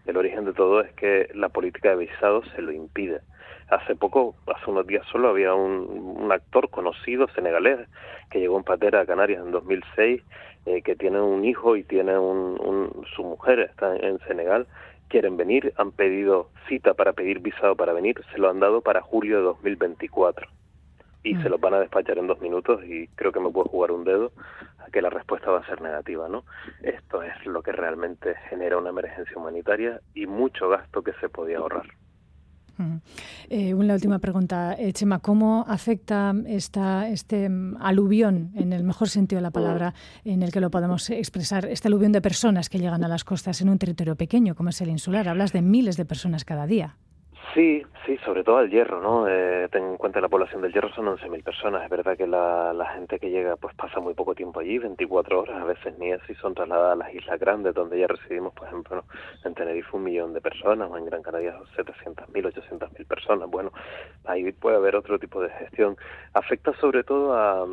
El 0.05 0.17
origen 0.17 0.45
de 0.45 0.53
todo 0.53 0.81
es 0.81 0.91
que 0.93 1.29
la 1.33 1.50
política 1.50 1.89
de 1.89 1.95
visados 1.95 2.45
se 2.55 2.62
lo 2.62 2.71
impide. 2.71 3.21
Hace 3.69 3.95
poco, 3.95 4.36
hace 4.53 4.69
unos 4.69 4.86
días 4.86 5.05
solo, 5.12 5.29
había 5.29 5.53
un, 5.53 6.31
actor 6.31 6.69
conocido 6.69 7.27
senegalés 7.29 7.88
que 8.29 8.39
llegó 8.39 8.57
en 8.57 8.63
patera 8.63 9.01
a 9.01 9.05
Canarias 9.05 9.43
en 9.43 9.51
2006, 9.51 10.22
eh, 10.65 10.81
que 10.81 10.95
tiene 10.95 11.22
un 11.22 11.45
hijo 11.45 11.75
y 11.75 11.84
tiene 11.84 12.17
un, 12.17 13.05
su 13.15 13.24
mujer 13.24 13.60
está 13.60 13.95
en 13.95 14.19
Senegal 14.27 14.67
quieren 15.07 15.38
venir, 15.38 15.74
han 15.77 15.91
pedido 15.91 16.50
cita 16.67 16.93
para 16.93 17.13
pedir 17.13 17.39
visado 17.39 17.75
para 17.75 17.93
venir, 17.93 18.22
se 18.31 18.38
lo 18.39 18.50
han 18.50 18.60
dado 18.60 18.81
para 18.81 19.01
julio 19.01 19.38
de 19.38 19.43
2024 19.43 20.48
y 21.24 21.36
se 21.36 21.50
mm. 21.50 21.51
lo 21.51 21.57
van 21.57 21.74
a 21.74 21.79
despachar 21.79 22.17
en 22.17 22.27
dos 22.27 22.39
minutos 22.39 22.84
y 22.86 23.07
creo 23.15 23.31
que 23.31 23.39
me 23.39 23.50
puedo 23.50 23.67
jugar 23.69 23.91
un 23.91 24.03
dedo 24.03 24.31
a 24.79 24.89
que 24.91 25.01
la 25.01 25.10
respuesta 25.10 25.50
va 25.50 25.60
a 25.60 25.65
ser 25.65 25.81
negativa, 25.81 26.29
¿no? 26.29 26.43
Esto 26.84 27.24
es 27.24 27.45
lo 27.45 27.63
que 27.63 27.72
realmente 27.72 28.36
genera 28.50 28.77
una 28.77 28.89
emergencia 28.89 29.36
humanitaria 29.36 30.01
y 30.13 30.27
mucho 30.27 30.69
gasto 30.69 31.01
que 31.01 31.13
se 31.13 31.29
podía 31.29 31.57
ahorrar. 31.57 31.86
Eh, 33.50 33.74
una 33.74 33.94
última 33.94 34.20
pregunta, 34.20 34.75
eh, 34.77 34.91
Chema, 34.94 35.20
¿cómo 35.20 35.65
afecta 35.67 36.34
esta, 36.48 37.08
este 37.08 37.50
mm, 37.50 37.77
aluvión, 37.79 38.51
en 38.55 38.74
el 38.74 38.84
mejor 38.84 39.10
sentido 39.10 39.38
de 39.38 39.44
la 39.44 39.51
palabra, 39.51 39.94
en 40.24 40.44
el 40.44 40.51
que 40.51 40.60
lo 40.60 40.70
podemos 40.70 41.10
expresar, 41.10 41.65
este 41.65 41.88
aluvión 41.88 42.12
de 42.12 42.22
personas 42.22 42.70
que 42.70 42.79
llegan 42.79 43.03
a 43.03 43.08
las 43.08 43.24
costas 43.24 43.62
en 43.62 43.70
un 43.70 43.77
territorio 43.77 44.15
pequeño 44.15 44.55
como 44.55 44.70
es 44.70 44.82
el 44.82 44.89
insular? 44.89 45.29
Hablas 45.29 45.53
de 45.53 45.62
miles 45.62 45.98
de 45.98 46.05
personas 46.05 46.44
cada 46.46 46.67
día. 46.67 46.98
Sí, 47.53 47.83
sí, 48.05 48.17
sobre 48.25 48.43
todo 48.43 48.57
al 48.57 48.69
hierro, 48.69 49.01
¿no? 49.01 49.27
Eh, 49.27 49.69
ten 49.71 49.83
en 49.83 49.97
cuenta 49.97 50.19
la 50.19 50.27
población 50.27 50.61
del 50.61 50.73
hierro 50.73 50.89
son 50.93 51.05
11.000 51.05 51.43
personas. 51.43 51.83
Es 51.83 51.89
verdad 51.89 52.17
que 52.17 52.27
la, 52.27 52.73
la, 52.73 52.85
gente 52.87 53.19
que 53.19 53.29
llega 53.29 53.55
pues 53.55 53.73
pasa 53.75 53.99
muy 53.99 54.13
poco 54.13 54.35
tiempo 54.35 54.59
allí, 54.59 54.77
24 54.77 55.39
horas, 55.39 55.61
a 55.61 55.65
veces 55.65 55.97
ni 55.97 56.11
así 56.11 56.33
son 56.35 56.53
trasladadas 56.53 56.93
a 56.93 56.95
las 56.95 57.13
islas 57.13 57.39
grandes, 57.39 57.73
donde 57.73 57.99
ya 57.99 58.07
residimos, 58.07 58.53
por 58.53 58.67
ejemplo, 58.67 59.05
en 59.43 59.53
Tenerife 59.53 59.95
un 59.95 60.03
millón 60.03 60.33
de 60.33 60.41
personas, 60.41 60.89
o 60.91 60.97
en 60.97 61.05
Gran 61.05 61.21
Canaria 61.21 61.55
700.000, 61.77 62.53
800.000 62.53 63.07
personas. 63.07 63.49
Bueno, 63.49 63.71
ahí 64.25 64.51
puede 64.51 64.77
haber 64.77 64.95
otro 64.95 65.17
tipo 65.17 65.41
de 65.41 65.49
gestión. 65.49 65.95
Afecta 66.33 66.73
sobre 66.79 67.03
todo 67.03 67.33
a, 67.33 67.65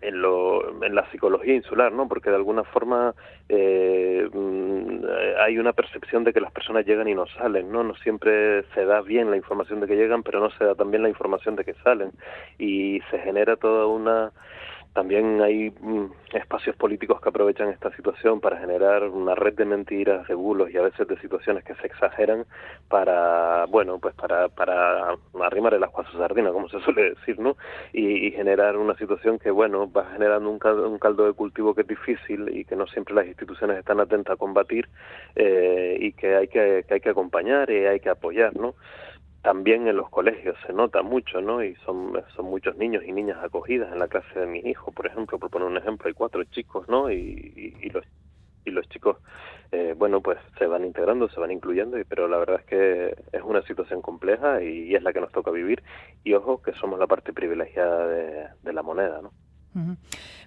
en, 0.00 0.22
lo, 0.22 0.82
en 0.82 0.94
la 0.94 1.08
psicología 1.10 1.54
insular, 1.54 1.92
¿no? 1.92 2.08
Porque 2.08 2.30
de 2.30 2.36
alguna 2.36 2.64
forma 2.64 3.14
eh, 3.48 4.28
mm, 4.32 5.04
hay 5.40 5.58
una 5.58 5.72
percepción 5.72 6.24
de 6.24 6.32
que 6.32 6.40
las 6.40 6.52
personas 6.52 6.86
llegan 6.86 7.08
y 7.08 7.14
no 7.14 7.26
salen, 7.26 7.70
¿no? 7.70 7.84
No 7.84 7.94
siempre 7.96 8.64
se 8.74 8.84
da 8.84 9.02
bien 9.02 9.30
la 9.30 9.36
información 9.36 9.80
de 9.80 9.86
que 9.86 9.96
llegan, 9.96 10.22
pero 10.22 10.40
no 10.40 10.50
se 10.50 10.64
da 10.64 10.74
también 10.74 11.02
la 11.02 11.08
información 11.08 11.54
de 11.54 11.64
que 11.64 11.74
salen 11.84 12.12
y 12.58 13.00
se 13.10 13.18
genera 13.18 13.56
toda 13.56 13.86
una 13.86 14.32
también 14.96 15.42
hay 15.42 15.70
mm, 15.78 16.06
espacios 16.32 16.74
políticos 16.74 17.20
que 17.20 17.28
aprovechan 17.28 17.68
esta 17.68 17.94
situación 17.94 18.40
para 18.40 18.56
generar 18.56 19.02
una 19.02 19.34
red 19.34 19.52
de 19.52 19.66
mentiras, 19.66 20.26
de 20.26 20.34
bulos 20.34 20.70
y 20.70 20.78
a 20.78 20.80
veces 20.80 21.06
de 21.06 21.20
situaciones 21.20 21.64
que 21.64 21.74
se 21.74 21.86
exageran 21.86 22.46
para, 22.88 23.66
bueno, 23.66 23.98
pues 23.98 24.14
para, 24.14 24.48
para 24.48 25.14
arrimar 25.42 25.74
el 25.74 25.84
agua 25.84 26.02
a 26.02 26.10
su 26.10 26.16
sardina, 26.16 26.50
como 26.50 26.70
se 26.70 26.80
suele 26.80 27.10
decir, 27.10 27.38
¿no? 27.38 27.58
Y, 27.92 28.30
generar 28.30 28.78
una 28.78 28.96
situación 28.96 29.38
que, 29.38 29.50
bueno, 29.50 29.90
va 29.90 30.06
generando 30.12 30.48
un 30.48 30.58
caldo, 30.58 30.88
un 30.88 30.98
caldo 30.98 31.26
de 31.26 31.34
cultivo 31.34 31.74
que 31.74 31.82
es 31.82 31.86
difícil 31.86 32.48
y 32.56 32.64
que 32.64 32.74
no 32.74 32.86
siempre 32.86 33.14
las 33.14 33.26
instituciones 33.26 33.78
están 33.78 34.00
atentas 34.00 34.32
a 34.32 34.36
combatir 34.36 34.88
eh, 35.34 35.98
y 36.00 36.12
que 36.12 36.36
hay 36.36 36.48
que, 36.48 36.84
que 36.88 36.94
hay 36.94 37.00
que 37.00 37.10
acompañar 37.10 37.70
y 37.70 37.84
hay 37.84 38.00
que 38.00 38.08
apoyar, 38.08 38.56
¿no? 38.56 38.74
También 39.46 39.86
en 39.86 39.96
los 39.96 40.10
colegios 40.10 40.56
se 40.66 40.72
nota 40.72 41.04
mucho, 41.04 41.40
¿no? 41.40 41.62
Y 41.62 41.76
son, 41.84 42.20
son 42.34 42.46
muchos 42.46 42.76
niños 42.76 43.04
y 43.06 43.12
niñas 43.12 43.38
acogidas 43.44 43.92
en 43.92 44.00
la 44.00 44.08
clase 44.08 44.40
de 44.40 44.46
mi 44.48 44.58
hijo, 44.58 44.90
por 44.90 45.06
ejemplo, 45.06 45.38
por 45.38 45.50
poner 45.50 45.68
un 45.68 45.76
ejemplo, 45.76 46.08
hay 46.08 46.14
cuatro 46.14 46.42
chicos, 46.42 46.88
¿no? 46.88 47.12
Y, 47.12 47.76
y, 47.80 47.88
los 47.90 48.04
y 48.64 48.72
los 48.72 48.88
chicos, 48.88 49.18
eh, 49.70 49.94
bueno, 49.96 50.20
pues 50.20 50.40
se 50.58 50.66
van 50.66 50.84
integrando, 50.84 51.28
se 51.28 51.38
van 51.38 51.52
incluyendo, 51.52 51.96
pero 52.08 52.26
la 52.26 52.38
verdad 52.38 52.58
es 52.58 52.66
que 52.66 53.16
es 53.30 53.42
una 53.44 53.62
situación 53.62 54.02
compleja 54.02 54.60
y, 54.64 54.96
es 54.96 55.02
la 55.04 55.12
que 55.12 55.20
nos 55.20 55.30
toca 55.30 55.52
vivir. 55.52 55.80
Y 56.24 56.34
ojo, 56.34 56.60
que 56.60 56.72
somos 56.72 56.98
la 56.98 57.06
parte 57.06 57.32
privilegiada 57.32 58.08
de 58.08 58.72
la 58.72 58.82
moneda, 58.82 59.22
¿no? 59.22 59.30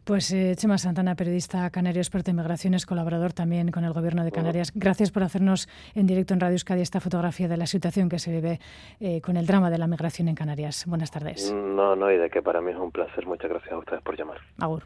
Pues 0.03 0.31
eh, 0.31 0.55
Chema 0.55 0.77
Santana, 0.77 1.15
periodista 1.15 1.69
canario, 1.69 2.01
experto 2.01 2.31
en 2.31 2.37
migraciones, 2.37 2.85
colaborador 2.85 3.33
también 3.33 3.71
con 3.71 3.83
el 3.83 3.93
Gobierno 3.93 4.23
de 4.23 4.31
Canarias. 4.31 4.71
Gracias 4.73 5.11
por 5.11 5.23
hacernos 5.23 5.67
en 5.95 6.07
directo 6.07 6.33
en 6.33 6.39
Radio 6.39 6.53
Euskadi 6.53 6.81
esta 6.81 6.99
fotografía 6.99 7.47
de 7.47 7.57
la 7.57 7.67
situación 7.67 8.09
que 8.09 8.19
se 8.19 8.31
vive 8.31 8.59
eh, 8.99 9.21
con 9.21 9.37
el 9.37 9.45
drama 9.45 9.69
de 9.69 9.77
la 9.77 9.87
migración 9.87 10.27
en 10.27 10.35
Canarias. 10.35 10.85
Buenas 10.87 11.11
tardes. 11.11 11.51
No, 11.51 11.95
no, 11.95 12.11
y 12.11 12.17
de 12.17 12.29
que 12.29 12.41
para 12.41 12.61
mí 12.61 12.71
es 12.71 12.77
un 12.77 12.91
placer. 12.91 13.25
Muchas 13.25 13.49
gracias 13.49 13.71
a 13.71 13.77
ustedes 13.77 14.01
por 14.01 14.17
llamar. 14.17 14.37
Agur. 14.59 14.83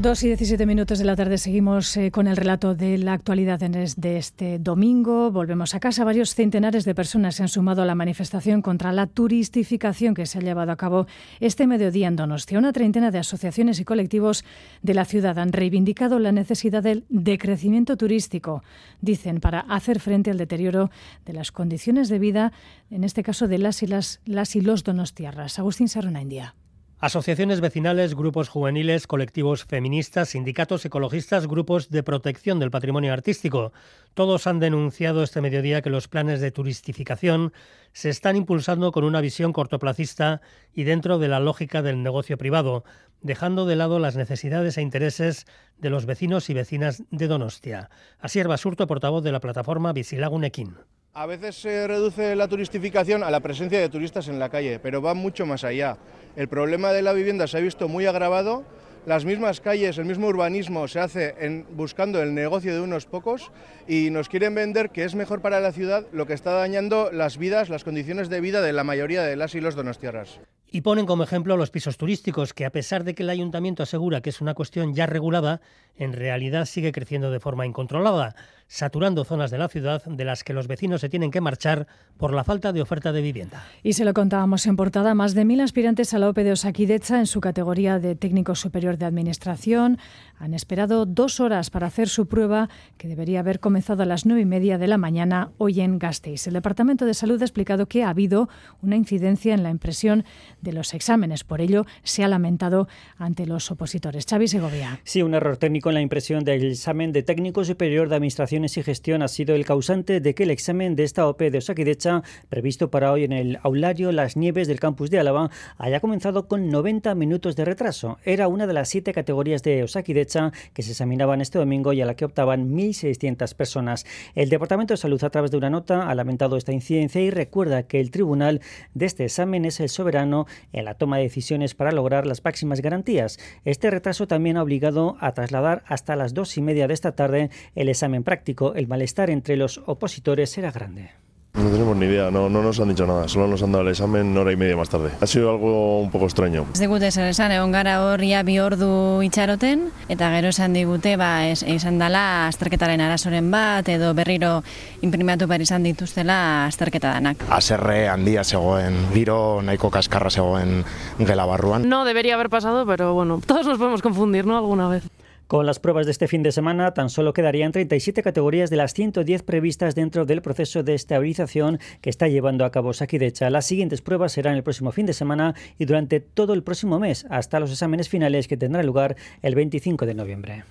Dos 0.00 0.22
y 0.22 0.28
diecisiete 0.28 0.64
minutos 0.64 0.98
de 0.98 1.04
la 1.04 1.14
tarde 1.14 1.36
seguimos 1.36 1.94
eh, 1.98 2.10
con 2.10 2.26
el 2.26 2.38
relato 2.38 2.74
de 2.74 2.96
la 2.96 3.12
actualidad 3.12 3.60
de 3.60 4.16
este 4.16 4.58
domingo. 4.58 5.30
Volvemos 5.30 5.74
a 5.74 5.80
casa. 5.80 6.04
Varios 6.04 6.34
centenares 6.34 6.86
de 6.86 6.94
personas 6.94 7.34
se 7.34 7.42
han 7.42 7.50
sumado 7.50 7.82
a 7.82 7.84
la 7.84 7.94
manifestación 7.94 8.62
contra 8.62 8.92
la 8.92 9.06
turistificación 9.06 10.14
que 10.14 10.24
se 10.24 10.38
ha 10.38 10.40
llevado 10.40 10.72
a 10.72 10.76
cabo 10.76 11.06
este 11.38 11.66
mediodía 11.66 12.08
en 12.08 12.16
Donostia. 12.16 12.58
Una 12.58 12.72
treintena 12.72 13.10
de 13.10 13.18
asociaciones 13.18 13.78
y 13.78 13.84
colectivos 13.84 14.42
de 14.80 14.94
la 14.94 15.04
ciudad 15.04 15.38
han 15.38 15.52
reivindicado 15.52 16.18
la 16.18 16.32
necesidad 16.32 16.82
del 16.82 17.04
decrecimiento 17.10 17.98
turístico, 17.98 18.64
dicen, 19.02 19.38
para 19.38 19.60
hacer 19.60 20.00
frente 20.00 20.30
al 20.30 20.38
deterioro 20.38 20.90
de 21.26 21.34
las 21.34 21.52
condiciones 21.52 22.08
de 22.08 22.18
vida, 22.18 22.52
en 22.90 23.04
este 23.04 23.22
caso 23.22 23.48
de 23.48 23.58
las 23.58 23.82
y, 23.82 23.86
las, 23.86 24.22
las 24.24 24.56
y 24.56 24.62
los 24.62 24.82
donostiarras. 24.82 25.58
Agustín 25.58 25.88
Sarona, 25.88 26.22
India. 26.22 26.54
Asociaciones 27.00 27.62
vecinales, 27.62 28.14
grupos 28.14 28.50
juveniles, 28.50 29.06
colectivos 29.06 29.64
feministas, 29.64 30.28
sindicatos 30.28 30.84
ecologistas, 30.84 31.46
grupos 31.46 31.88
de 31.88 32.02
protección 32.02 32.58
del 32.58 32.70
patrimonio 32.70 33.14
artístico. 33.14 33.72
Todos 34.12 34.46
han 34.46 34.60
denunciado 34.60 35.22
este 35.22 35.40
mediodía 35.40 35.80
que 35.80 35.88
los 35.88 36.08
planes 36.08 36.42
de 36.42 36.50
turistificación 36.50 37.54
se 37.94 38.10
están 38.10 38.36
impulsando 38.36 38.92
con 38.92 39.04
una 39.04 39.22
visión 39.22 39.54
cortoplacista 39.54 40.42
y 40.74 40.82
dentro 40.82 41.18
de 41.18 41.28
la 41.28 41.40
lógica 41.40 41.80
del 41.80 42.02
negocio 42.02 42.36
privado, 42.36 42.84
dejando 43.22 43.64
de 43.64 43.76
lado 43.76 43.98
las 43.98 44.16
necesidades 44.16 44.76
e 44.76 44.82
intereses 44.82 45.46
de 45.78 45.88
los 45.88 46.04
vecinos 46.04 46.50
y 46.50 46.54
vecinas 46.54 47.02
de 47.10 47.28
Donostia. 47.28 47.88
Asier 48.18 48.46
Basurto, 48.46 48.86
portavoz 48.86 49.24
de 49.24 49.32
la 49.32 49.40
plataforma 49.40 49.94
Visilagunekin. 49.94 50.76
A 51.12 51.26
veces 51.26 51.56
se 51.56 51.88
reduce 51.88 52.36
la 52.36 52.46
turistificación 52.46 53.24
a 53.24 53.32
la 53.32 53.40
presencia 53.40 53.80
de 53.80 53.88
turistas 53.88 54.28
en 54.28 54.38
la 54.38 54.48
calle, 54.48 54.78
pero 54.78 55.02
va 55.02 55.12
mucho 55.12 55.44
más 55.44 55.64
allá. 55.64 55.98
El 56.36 56.46
problema 56.46 56.92
de 56.92 57.02
la 57.02 57.12
vivienda 57.12 57.48
se 57.48 57.58
ha 57.58 57.60
visto 57.60 57.88
muy 57.88 58.06
agravado. 58.06 58.62
Las 59.06 59.24
mismas 59.24 59.60
calles, 59.60 59.98
el 59.98 60.04
mismo 60.04 60.28
urbanismo 60.28 60.86
se 60.86 61.00
hace 61.00 61.64
buscando 61.72 62.22
el 62.22 62.32
negocio 62.32 62.72
de 62.72 62.80
unos 62.80 63.06
pocos 63.06 63.50
y 63.88 64.10
nos 64.10 64.28
quieren 64.28 64.54
vender 64.54 64.90
que 64.90 65.02
es 65.02 65.16
mejor 65.16 65.40
para 65.40 65.58
la 65.58 65.72
ciudad 65.72 66.06
lo 66.12 66.26
que 66.26 66.34
está 66.34 66.52
dañando 66.52 67.10
las 67.10 67.38
vidas, 67.38 67.70
las 67.70 67.82
condiciones 67.82 68.28
de 68.28 68.40
vida 68.40 68.62
de 68.62 68.72
la 68.72 68.84
mayoría 68.84 69.24
de 69.24 69.34
las 69.34 69.56
y 69.56 69.60
los 69.60 69.74
donostiarras. 69.74 70.38
Y 70.72 70.82
ponen 70.82 71.06
como 71.06 71.24
ejemplo 71.24 71.56
los 71.56 71.72
pisos 71.72 71.96
turísticos, 71.96 72.54
que 72.54 72.64
a 72.64 72.70
pesar 72.70 73.02
de 73.02 73.16
que 73.16 73.24
el 73.24 73.30
ayuntamiento 73.30 73.82
asegura 73.82 74.20
que 74.20 74.30
es 74.30 74.40
una 74.40 74.54
cuestión 74.54 74.94
ya 74.94 75.06
regulada, 75.06 75.60
en 75.96 76.12
realidad 76.12 76.66
sigue 76.66 76.92
creciendo 76.92 77.32
de 77.32 77.40
forma 77.40 77.66
incontrolada. 77.66 78.36
Saturando 78.70 79.24
zonas 79.24 79.50
de 79.50 79.58
la 79.58 79.68
ciudad 79.68 80.04
de 80.04 80.24
las 80.24 80.44
que 80.44 80.52
los 80.52 80.68
vecinos 80.68 81.00
se 81.00 81.08
tienen 81.08 81.32
que 81.32 81.40
marchar 81.40 81.88
por 82.16 82.32
la 82.32 82.44
falta 82.44 82.72
de 82.72 82.80
oferta 82.80 83.10
de 83.10 83.20
vivienda. 83.20 83.64
Y 83.82 83.94
se 83.94 84.04
lo 84.04 84.14
contábamos 84.14 84.64
en 84.66 84.76
portada, 84.76 85.12
más 85.12 85.34
de 85.34 85.44
mil 85.44 85.60
aspirantes 85.60 86.14
a 86.14 86.20
la 86.20 86.28
OPE 86.28 86.44
de 86.44 86.52
Osakidecha 86.52 87.18
en 87.18 87.26
su 87.26 87.40
categoría 87.40 87.98
de 87.98 88.14
técnico 88.14 88.54
superior 88.54 88.96
de 88.96 89.06
administración 89.06 89.98
han 90.38 90.54
esperado 90.54 91.04
dos 91.04 91.40
horas 91.40 91.68
para 91.68 91.88
hacer 91.88 92.08
su 92.08 92.26
prueba, 92.26 92.68
que 92.96 93.08
debería 93.08 93.40
haber 93.40 93.58
comenzado 93.58 94.04
a 94.04 94.06
las 94.06 94.24
nueve 94.24 94.42
y 94.42 94.46
media 94.46 94.78
de 94.78 94.86
la 94.86 94.98
mañana 94.98 95.50
hoy 95.58 95.80
en 95.80 95.98
Gasteiz. 95.98 96.46
El 96.46 96.54
Departamento 96.54 97.04
de 97.04 97.14
Salud 97.14 97.42
ha 97.42 97.44
explicado 97.44 97.86
que 97.86 98.04
ha 98.04 98.08
habido 98.08 98.48
una 98.82 98.96
incidencia 98.96 99.52
en 99.52 99.64
la 99.64 99.70
impresión 99.70 100.24
de 100.62 100.72
los 100.72 100.94
exámenes. 100.94 101.42
Por 101.42 101.60
ello, 101.60 101.84
se 102.04 102.22
ha 102.22 102.28
lamentado 102.28 102.88
ante 103.18 103.46
los 103.46 103.70
opositores. 103.70 104.24
Xavi 104.24 104.46
Segovia. 104.46 105.00
Sí, 105.04 105.22
un 105.22 105.34
error 105.34 105.56
técnico 105.56 105.90
en 105.90 105.96
la 105.96 106.00
impresión 106.00 106.44
del 106.44 106.70
examen 106.70 107.12
de 107.12 107.22
técnico 107.24 107.64
superior 107.64 108.08
de 108.08 108.16
administraciones 108.60 108.76
y 108.76 108.82
gestión 108.82 109.22
ha 109.22 109.28
sido 109.28 109.54
el 109.54 109.64
causante 109.64 110.20
de 110.20 110.34
que 110.34 110.42
el 110.42 110.50
examen 110.50 110.94
de 110.94 111.04
esta 111.04 111.26
OP 111.26 111.40
de 111.40 111.58
Osakidecha, 111.58 112.22
previsto 112.48 112.90
para 112.90 113.10
hoy 113.10 113.24
en 113.24 113.32
el 113.32 113.58
aulario 113.62 114.12
Las 114.12 114.36
Nieves 114.36 114.68
del 114.68 114.80
campus 114.80 115.10
de 115.10 115.18
Álava, 115.18 115.50
haya 115.78 116.00
comenzado 116.00 116.46
con 116.46 116.68
90 116.68 117.14
minutos 117.14 117.56
de 117.56 117.64
retraso. 117.64 118.18
Era 118.24 118.48
una 118.48 118.66
de 118.66 118.74
las 118.74 118.88
siete 118.88 119.12
categorías 119.12 119.62
de 119.62 119.82
Osakidecha 119.82 120.52
que 120.74 120.82
se 120.82 120.90
examinaban 120.90 121.40
este 121.40 121.58
domingo 121.58 121.92
y 121.92 122.02
a 122.02 122.06
la 122.06 122.14
que 122.14 122.24
optaban 122.24 122.70
1.600 122.70 123.54
personas. 123.54 124.04
El 124.34 124.50
Departamento 124.50 124.92
de 124.92 124.98
Salud, 124.98 125.22
a 125.24 125.30
través 125.30 125.50
de 125.50 125.56
una 125.56 125.70
nota, 125.70 126.10
ha 126.10 126.14
lamentado 126.14 126.56
esta 126.56 126.72
incidencia 126.72 127.20
y 127.22 127.30
recuerda 127.30 127.84
que 127.84 128.00
el 128.00 128.10
tribunal 128.10 128.60
de 128.94 129.06
este 129.06 129.24
examen 129.24 129.64
es 129.64 129.80
el 129.80 129.88
soberano 129.88 130.46
en 130.72 130.84
la 130.84 130.94
toma 130.94 131.16
de 131.16 131.24
decisiones 131.24 131.74
para 131.74 131.92
lograr 131.92 132.26
las 132.26 132.44
máximas 132.44 132.82
garantías. 132.82 133.38
Este 133.64 133.90
retraso 133.90 134.26
también 134.26 134.58
ha 134.58 134.62
obligado 134.62 135.16
a 135.20 135.32
trasladar 135.32 135.82
hasta 135.86 136.16
las 136.16 136.34
dos 136.34 136.56
y 136.58 136.62
media 136.62 136.86
de 136.86 136.94
esta 136.94 137.12
tarde 137.12 137.50
el 137.74 137.88
examen 137.88 138.22
práctico. 138.22 138.49
El 138.74 138.88
malestar 138.88 139.30
entre 139.30 139.56
los 139.56 139.80
opositores 139.86 140.56
era 140.58 140.70
grande. 140.70 141.10
No 141.52 141.68
tenemos 141.68 141.96
ni 141.96 142.06
idea, 142.06 142.30
no, 142.30 142.48
no 142.48 142.62
nos 142.62 142.78
han 142.78 142.90
dicho 142.90 143.04
nada, 143.06 143.26
solo 143.26 143.48
nos 143.48 143.60
han 143.62 143.72
dado 143.72 143.82
el 143.82 143.90
examen 143.90 144.28
una 144.28 144.42
hora 144.42 144.52
y 144.52 144.56
media 144.56 144.76
más 144.76 144.88
tarde. 144.88 145.10
Ha 145.20 145.26
sido 145.26 145.50
algo 145.50 146.00
un 146.00 146.08
poco 146.08 146.26
extraño. 146.26 146.64
Ez 146.72 146.78
digute 146.78 147.08
esan 147.08 147.26
esan, 147.26 147.50
egon 147.50 147.72
gara 147.72 148.04
horria 148.04 148.44
bi 148.46 148.60
ordu 148.62 149.20
itxaroten, 149.26 149.88
eta 150.08 150.30
gero 150.30 150.52
esan 150.54 150.72
digute, 150.72 151.16
ba, 151.18 151.48
es, 151.48 151.64
esan 151.64 151.98
dala 151.98 152.46
azterketaren 152.46 153.02
arazoren 153.02 153.50
bat, 153.50 153.88
edo 153.90 154.14
berriro 154.14 154.62
imprimatu 155.02 155.48
behar 155.50 155.66
izan 155.66 155.82
dituztela 155.82 156.66
azterketa 156.68 157.10
danak. 157.18 157.42
Aserre 157.50 158.06
handia 158.08 158.44
zegoen, 158.44 159.08
giro 159.12 159.60
nahiko 159.60 159.90
kaskarra 159.90 160.30
zegoen 160.30 160.84
gela 161.18 161.46
barruan. 161.50 161.88
No 161.88 162.04
debería 162.04 162.34
haber 162.34 162.48
pasado, 162.48 162.86
pero 162.86 163.12
bueno, 163.12 163.40
todos 163.44 163.66
nos 163.66 163.76
podemos 163.76 164.02
confundir, 164.02 164.46
¿no? 164.46 164.56
Alguna 164.56 164.88
vez. 164.88 165.02
Con 165.50 165.66
las 165.66 165.80
pruebas 165.80 166.06
de 166.06 166.12
este 166.12 166.28
fin 166.28 166.44
de 166.44 166.52
semana, 166.52 166.94
tan 166.94 167.10
solo 167.10 167.32
quedarían 167.32 167.72
37 167.72 168.22
categorías 168.22 168.70
de 168.70 168.76
las 168.76 168.94
110 168.94 169.42
previstas 169.42 169.96
dentro 169.96 170.24
del 170.24 170.42
proceso 170.42 170.84
de 170.84 170.94
estabilización 170.94 171.80
que 172.00 172.08
está 172.08 172.28
llevando 172.28 172.64
a 172.64 172.70
cabo 172.70 172.92
Sakidecha. 172.92 173.50
Las 173.50 173.66
siguientes 173.66 174.00
pruebas 174.00 174.30
serán 174.30 174.54
el 174.54 174.62
próximo 174.62 174.92
fin 174.92 175.06
de 175.06 175.12
semana 175.12 175.56
y 175.76 175.86
durante 175.86 176.20
todo 176.20 176.54
el 176.54 176.62
próximo 176.62 177.00
mes, 177.00 177.26
hasta 177.30 177.58
los 177.58 177.72
exámenes 177.72 178.08
finales 178.08 178.46
que 178.46 178.56
tendrán 178.56 178.86
lugar 178.86 179.16
el 179.42 179.56
25 179.56 180.06
de 180.06 180.14
noviembre. 180.14 180.62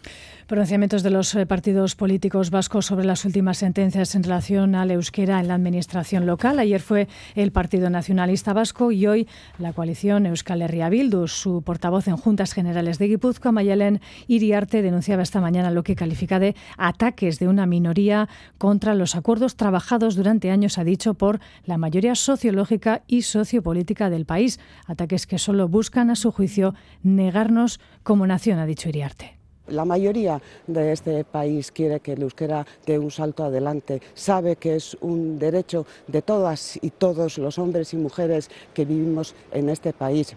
Pronunciamientos 0.49 1.03
de 1.03 1.11
los 1.11 1.35
eh, 1.35 1.45
partidos 1.45 1.93
políticos 1.93 2.49
vascos 2.49 2.87
sobre 2.87 3.05
las 3.05 3.23
últimas 3.23 3.59
sentencias 3.59 4.15
en 4.15 4.23
relación 4.23 4.73
al 4.73 4.89
euskera 4.89 5.39
en 5.39 5.47
la 5.47 5.53
administración 5.53 6.25
local. 6.25 6.57
Ayer 6.57 6.81
fue 6.81 7.07
el 7.35 7.51
Partido 7.51 7.91
Nacionalista 7.91 8.51
Vasco 8.51 8.91
y 8.91 9.05
hoy 9.05 9.27
la 9.59 9.73
coalición 9.73 10.25
Euskal 10.25 10.63
Herria 10.63 10.89
Bildu. 10.89 11.27
Su 11.27 11.61
portavoz 11.61 12.07
en 12.07 12.17
Juntas 12.17 12.53
Generales 12.53 12.97
de 12.97 13.09
Guipúzcoa, 13.09 13.51
Mayelen 13.51 14.01
Iriarte, 14.25 14.81
denunciaba 14.81 15.21
esta 15.21 15.39
mañana 15.39 15.69
lo 15.69 15.83
que 15.83 15.95
califica 15.95 16.39
de 16.39 16.55
ataques 16.79 17.37
de 17.37 17.47
una 17.47 17.67
minoría 17.67 18.27
contra 18.57 18.95
los 18.95 19.15
acuerdos 19.15 19.55
trabajados 19.55 20.15
durante 20.15 20.49
años, 20.49 20.79
ha 20.79 20.83
dicho, 20.83 21.13
por 21.13 21.39
la 21.65 21.77
mayoría 21.77 22.15
sociológica 22.15 23.03
y 23.05 23.21
sociopolítica 23.21 24.09
del 24.09 24.25
país. 24.25 24.59
Ataques 24.87 25.27
que 25.27 25.37
solo 25.37 25.67
buscan, 25.67 26.09
a 26.09 26.15
su 26.15 26.31
juicio, 26.31 26.73
negarnos 27.03 27.79
como 28.01 28.25
nación, 28.25 28.57
ha 28.57 28.65
dicho 28.65 28.89
Iriarte. 28.89 29.38
La 29.69 29.85
mayoría 29.85 30.41
de 30.65 30.91
este 30.91 31.23
país 31.23 31.71
quiere 31.71 31.99
que 31.99 32.13
el 32.13 32.23
euskera 32.23 32.65
dé 32.85 32.97
un 32.97 33.11
salto 33.11 33.43
adelante, 33.43 34.01
sabe 34.15 34.55
que 34.55 34.75
es 34.75 34.97
un 35.01 35.37
derecho 35.37 35.85
de 36.07 36.21
todas 36.21 36.79
y 36.81 36.89
todos 36.89 37.37
los 37.37 37.59
hombres 37.59 37.93
y 37.93 37.97
mujeres 37.97 38.49
que 38.73 38.85
vivimos 38.85 39.35
en 39.51 39.69
este 39.69 39.93
país 39.93 40.35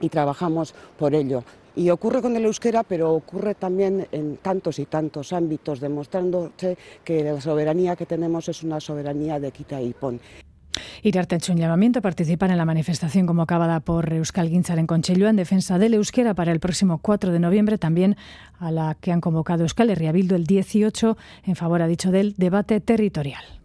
y 0.00 0.08
trabajamos 0.08 0.74
por 0.98 1.14
ello. 1.14 1.44
Y 1.76 1.90
ocurre 1.90 2.20
con 2.20 2.36
el 2.36 2.44
euskera, 2.44 2.82
pero 2.82 3.14
ocurre 3.14 3.54
también 3.54 4.06
en 4.12 4.36
tantos 4.38 4.78
y 4.78 4.86
tantos 4.86 5.32
ámbitos, 5.32 5.80
demostrándose 5.80 6.76
que 7.04 7.24
la 7.24 7.40
soberanía 7.40 7.96
que 7.96 8.04
tenemos 8.04 8.48
es 8.48 8.62
una 8.62 8.80
soberanía 8.80 9.38
de 9.40 9.52
quita 9.52 9.80
y 9.80 9.92
pon. 9.94 10.20
Iriarte 11.02 11.34
ha 11.34 11.38
hecho 11.38 11.52
un 11.52 11.58
llamamiento 11.58 12.00
a 12.00 12.02
participar 12.02 12.50
en 12.50 12.58
la 12.58 12.64
manifestación 12.64 13.26
convocada 13.26 13.80
por 13.80 14.12
Euskal 14.12 14.50
Guinzar 14.50 14.78
en 14.78 14.86
Conchello 14.86 15.28
en 15.28 15.36
defensa 15.36 15.78
del 15.78 15.94
euskera 15.94 16.34
para 16.34 16.52
el 16.52 16.60
próximo 16.60 16.98
4 16.98 17.32
de 17.32 17.38
noviembre, 17.38 17.78
también 17.78 18.16
a 18.58 18.70
la 18.70 18.96
que 19.00 19.12
han 19.12 19.20
convocado 19.20 19.62
Euskal 19.62 19.90
Herria 19.90 20.12
Bildu 20.12 20.34
el 20.34 20.46
18 20.46 21.16
en 21.44 21.56
favor, 21.56 21.82
ha 21.82 21.86
dicho, 21.86 22.10
del 22.10 22.34
debate 22.36 22.80
territorial. 22.80 23.61